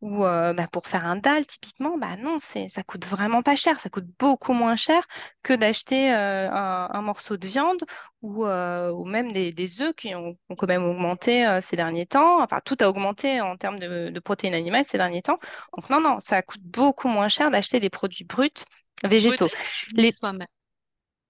[0.00, 3.80] ou bah, pour faire un dalle, typiquement, bah non, ça coûte vraiment pas cher.
[3.80, 5.06] Ça coûte beaucoup moins cher
[5.42, 7.84] que d'acheter un, morceau de viande
[8.22, 12.42] ou, ou même des, des œufs qui ont, ont, quand même augmenté ces derniers temps.
[12.42, 15.38] Enfin, tout a augmenté en termes de, de, protéines animales ces derniers temps.
[15.76, 18.64] Donc non, non, ça coûte beaucoup moins cher d'acheter des produits bruts
[19.04, 19.48] végétaux.
[19.94, 20.10] les...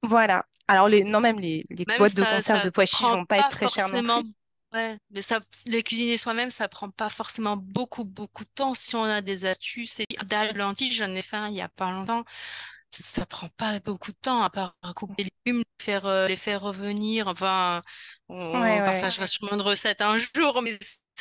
[0.03, 0.47] Voilà.
[0.69, 1.05] Alors, les...
[1.05, 3.89] non, même les, les boîtes de conserve de pois chiches vont pas, être très chères
[3.89, 4.33] non plus.
[4.73, 8.73] Ouais, mais ça, les cuisiner soi-même, ça prend pas forcément beaucoup, beaucoup de temps.
[8.75, 11.69] Si on a des astuces et dalle lentilles, j'en ai fait un il y a
[11.69, 12.25] pas longtemps.
[12.93, 16.37] Ça prend pas beaucoup de temps à part couper les légumes, les faire, euh, les
[16.37, 17.27] faire revenir.
[17.27, 17.83] Enfin,
[18.29, 20.79] on, partagera sûrement une recette un jour, mais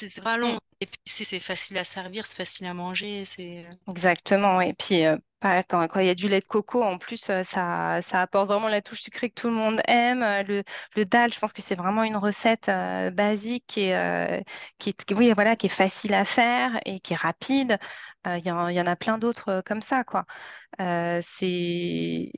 [0.08, 0.60] c'est pas long.
[0.80, 3.26] Et puis c'est facile à servir, c'est facile à manger.
[3.26, 4.62] C'est exactement.
[4.62, 7.44] Et puis, euh, quand, quand il y a du lait de coco, en plus, euh,
[7.44, 10.22] ça, ça apporte vraiment la touche sucrée que tout le monde aime.
[10.24, 10.64] Euh, Le,
[10.96, 14.40] le dal, je pense que c'est vraiment une recette euh, basique euh,
[14.78, 17.78] qui est, oui, voilà, qui est facile à faire et qui est rapide.
[18.28, 20.26] Euh, Il y en, il y en a plein d'autres euh, comme ça, quoi.
[20.82, 22.32] Euh, c'est...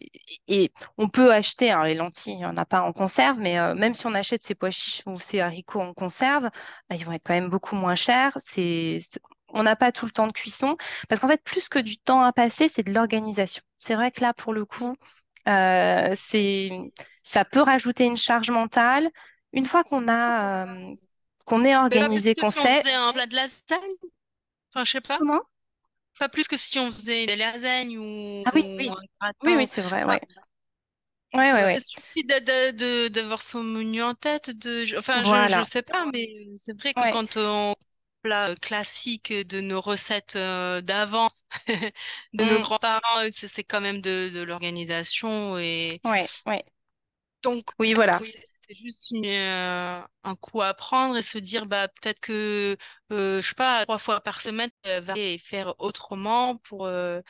[0.48, 3.56] Et on peut acheter, alors les lentilles, il n'y en a pas en conserve, mais
[3.76, 6.50] même si on achète ces pois chiches ou ces haricots en conserve,
[6.90, 8.38] bah, ils vont être quand même beaucoup moins chers.
[8.40, 9.00] C'est...
[9.54, 10.78] On n'a pas tout le temps de cuisson.
[11.10, 13.62] Parce qu'en fait, plus que du temps à passer, c'est de l'organisation.
[13.78, 14.96] C'est vrai que là, pour le coup,
[15.48, 16.16] euh,
[17.24, 19.10] ça peut rajouter une charge mentale.
[19.52, 20.96] Une fois qu'on a, euh,
[21.46, 23.80] qu'on est organisé, qu'on si on sait faisait un plat de lasagne.
[24.70, 25.18] Enfin, je sais pas.
[25.18, 25.42] comment?
[26.20, 29.68] Pas plus que si on faisait des lasagnes ou, Ah oui, ou oui, un oui,
[29.68, 30.22] c'est vrai, Enfin, ouais.
[31.34, 31.78] Ouais, ouais, euh, ouais.
[31.78, 34.50] il suffit de- d'avoir son menu en tête.
[34.52, 35.64] De, je- enfin, je, je Voilà.
[35.64, 37.06] sais pas, mais c'est vrai que Ouais.
[37.06, 37.76] quand on
[38.22, 41.30] plat euh, classique de nos recettes euh, d'avant,
[42.34, 42.62] de nos Mm.
[42.62, 46.64] grands-parents, euh, c'est c'est quand même de, de l'organisation et Ouais, ouais.
[47.44, 48.22] donc Oui, voilà.
[48.22, 52.78] c'est c'est juste une, euh, un coup à prendre et se dire bah peut-être que
[53.12, 57.22] euh, je sais pas trois fois par semaine euh, varier et faire autrement pour euh,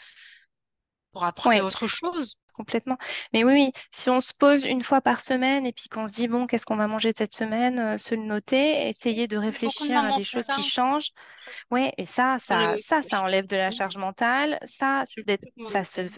[1.13, 2.35] pour Ouais, autre chose.
[2.61, 2.97] Complètement.
[3.33, 6.13] Mais oui, oui, si on se pose une fois par semaine et puis qu'on se
[6.13, 9.97] dit, bon, qu'est-ce qu'on va manger cette semaine, euh, se le noter, essayer de réfléchir
[9.97, 10.53] à des choses ça.
[10.53, 11.09] qui changent.
[11.71, 14.59] Ouais, et ça, ça, ça, ça enlève de la charge mentale.
[14.65, 15.21] Ça, se,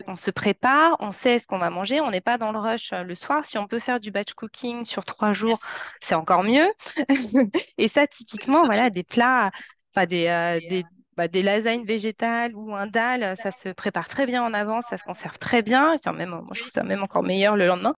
[0.07, 2.91] on se prépare, on sait ce qu'on va manger, on n'est pas dans le rush
[2.91, 3.45] euh, le soir.
[3.45, 5.59] Si on peut faire du batch cooking sur trois jours,
[6.01, 6.67] c'est encore mieux.
[7.77, 9.51] Et ça, typiquement, voilà, des plats,
[9.95, 10.83] enfin des, euh, des,
[11.17, 14.97] bah, des lasagnes végétales ou un dal, ça se prépare très bien en avance, ça
[14.97, 15.95] se conserve très bien.
[16.13, 17.93] Même, moi, je trouve ça même encore meilleur le lendemain.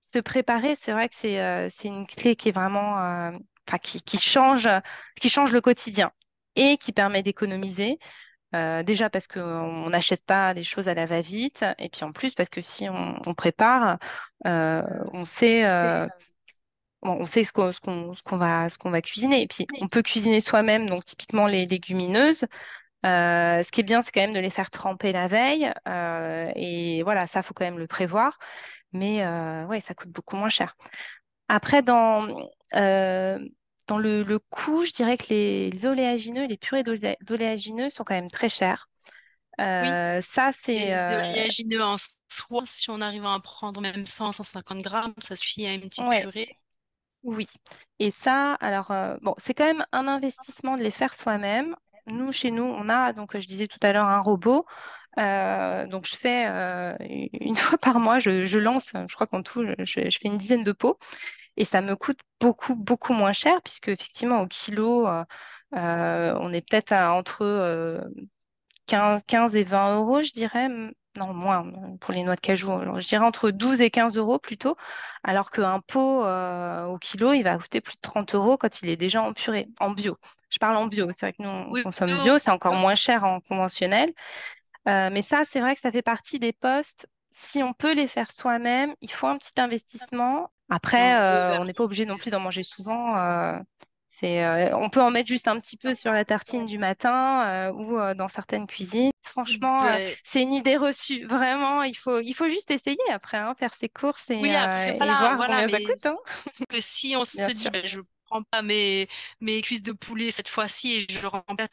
[0.00, 3.30] Se préparer, c'est vrai que c'est euh, une clé qui est vraiment, euh,
[4.18, 4.68] change,
[5.52, 6.12] le quotidien
[6.56, 7.98] et qui permet d'économiser.
[8.54, 12.34] Euh, déjà parce qu'on n'achète pas des choses à la va-vite, et puis en plus
[12.34, 13.98] parce que si on, prépare,
[14.46, 16.06] euh, on sait, euh,
[17.04, 17.70] on sait ce qu'on
[18.36, 19.42] va, cuisiner.
[19.42, 22.44] Et puis on peut cuisiner soi-même, donc typiquement les légumineuses.
[23.06, 25.72] Euh, ce qui est bien, c'est quand même de les faire tremper la veille.
[25.88, 28.38] euh, et voilà, ça, faut quand même le prévoir.
[28.92, 30.76] Mais euh, ouais, ça coûte beaucoup moins cher.
[31.48, 32.26] Après, dans,
[33.86, 38.04] dans le, le coût, je dirais que les, les oléagineux, les purées d'olé- d'oléagineux sont
[38.04, 38.88] quand même très.
[39.80, 40.94] Oui, Euh, ça, et c'est...
[41.08, 41.96] les euh, oléagineux en
[42.28, 45.82] soi, si on arrive à en prendre même 100, 150 grammes, ça suffit à une
[45.82, 46.58] petite ouais, purée.
[47.24, 47.46] Oui.
[47.98, 51.74] Et ça, alors, euh, bon, c'est quand même un investissement de les faire soi-même.
[52.06, 54.66] Nous, chez nous, on a, donc je disais tout à l'heure, un robot.
[55.18, 59.64] Euh, donc, je fais euh, une fois par mois, je, lance, je crois qu'en tout,
[59.78, 60.98] je, fais une dizaine de pots.
[61.56, 65.06] Et ça me coûte beaucoup, beaucoup moins cher, puisque effectivement, au kilo,
[65.72, 68.00] on est peut-être entre euh,
[68.86, 70.68] 15, 15 et 20 euros, je dirais.
[71.16, 71.64] Non, moins
[72.00, 72.72] pour les noix de cajou.
[72.72, 74.76] Alors, je dirais entre 12 et 15 euros plutôt,
[75.22, 78.88] alors qu'un pot euh, au kilo, il va coûter plus de 30 euros quand il
[78.88, 80.18] est déjà en purée, en bio.
[80.50, 81.08] Je parle en bio.
[81.10, 84.12] C'est vrai que nous, on Oui, consomme bio, bio, c'est encore moins cher en conventionnel.
[84.88, 87.08] Euh, mais ça, c'est vrai que ça fait partie des postes.
[87.30, 90.50] Si on peut les faire soi-même, il faut un petit investissement.
[90.68, 93.16] Après, euh, on n'est pas obligé non plus d'en manger souvent.
[94.22, 97.72] Euh, on peut en mettre juste un petit peu sur la tartine du matin euh,
[97.72, 99.10] ou euh, dans certaines cuisines.
[99.22, 99.78] Franchement,
[100.24, 101.24] c'est une idée reçue.
[101.24, 104.94] Vraiment, il faut, il faut juste essayer après, hein, faire ses courses et, oui, après,
[104.94, 106.16] et voilà, voir voilà, combien ça mais coûte, hein.
[106.68, 109.08] que si on Bien se dit, ben, je prends pas mes,
[109.40, 111.70] mes cuisses de poulet cette fois-ci et je remplace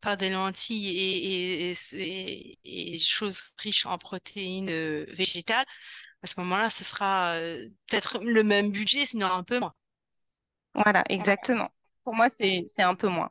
[0.00, 1.72] par des lentilles
[2.64, 5.66] et, choses riches en protéines végétales,
[6.22, 7.34] à ce moment-là, ce sera
[7.88, 9.74] peut-être le même budget, sinon un peu moins.
[10.74, 11.70] Voilà, exactement.
[12.04, 13.30] Pour moi, c'est, c'est un peu moins.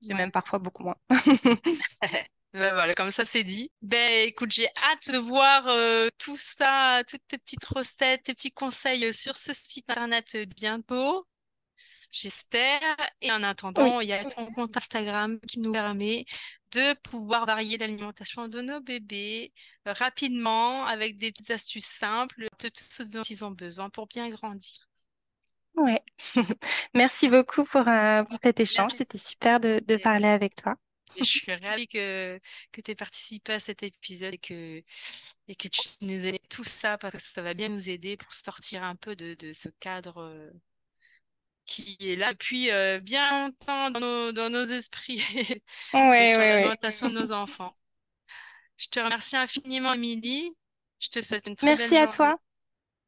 [0.00, 0.96] C'est même parfois beaucoup moins.
[2.52, 3.70] Ben voilà, comme ça c'est dit.
[3.80, 8.50] Ben écoute, j'ai hâte de voir euh, tout ça, toutes tes petites recettes, tes petits
[8.50, 11.28] conseils euh, sur ce site internet euh, bientôt,
[12.12, 12.80] j'espère.
[13.22, 13.44] Et en
[13.76, 13.90] Oui.
[13.90, 16.26] attendant, il y a ton compte Instagram qui nous permet
[16.72, 19.52] de pouvoir varier l'alimentation de nos bébés
[19.86, 24.28] rapidement avec des petites astuces simples de tout ce dont ils ont besoin pour bien
[24.30, 24.88] grandir.
[25.76, 26.02] Ouais.
[26.94, 28.92] Merci beaucoup pour, euh, pour cet échange.
[28.92, 29.18] C'était Merci.
[29.18, 30.76] super de, de parler avec toi.
[31.18, 32.38] Je suis ravie que,
[32.72, 34.82] que tu aies participé à cet épisode et que,
[35.48, 38.32] et que tu nous aies tout ça parce que ça va bien nous aider pour
[38.32, 40.50] sortir un peu de, de ce cadre euh,
[41.64, 45.22] qui est là depuis euh, bien longtemps dans nos, dans nos esprits
[46.16, 46.64] et sur ouais,
[47.02, 47.76] de nos enfants.
[48.76, 50.50] Je te remercie infiniment, Émilie.
[50.98, 52.16] Je te souhaite une très belle Merci à journée.
[52.16, 52.36] toi.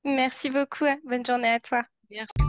[0.04, 0.86] Merci beaucoup.
[0.86, 0.98] hein.
[1.04, 1.84] Bonne journée à toi.
[2.10, 2.41] Merci.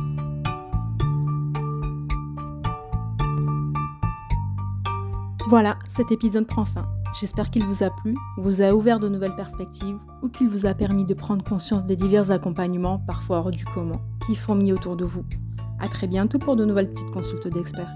[5.49, 6.87] Voilà, cet épisode prend fin.
[7.19, 10.73] J'espère qu'il vous a plu, vous a ouvert de nouvelles perspectives ou qu'il vous a
[10.73, 15.05] permis de prendre conscience des divers accompagnements, parfois hors du commun, qui fourmillent autour de
[15.05, 15.25] vous.
[15.79, 17.93] A très bientôt pour de nouvelles petites consultes d'experts.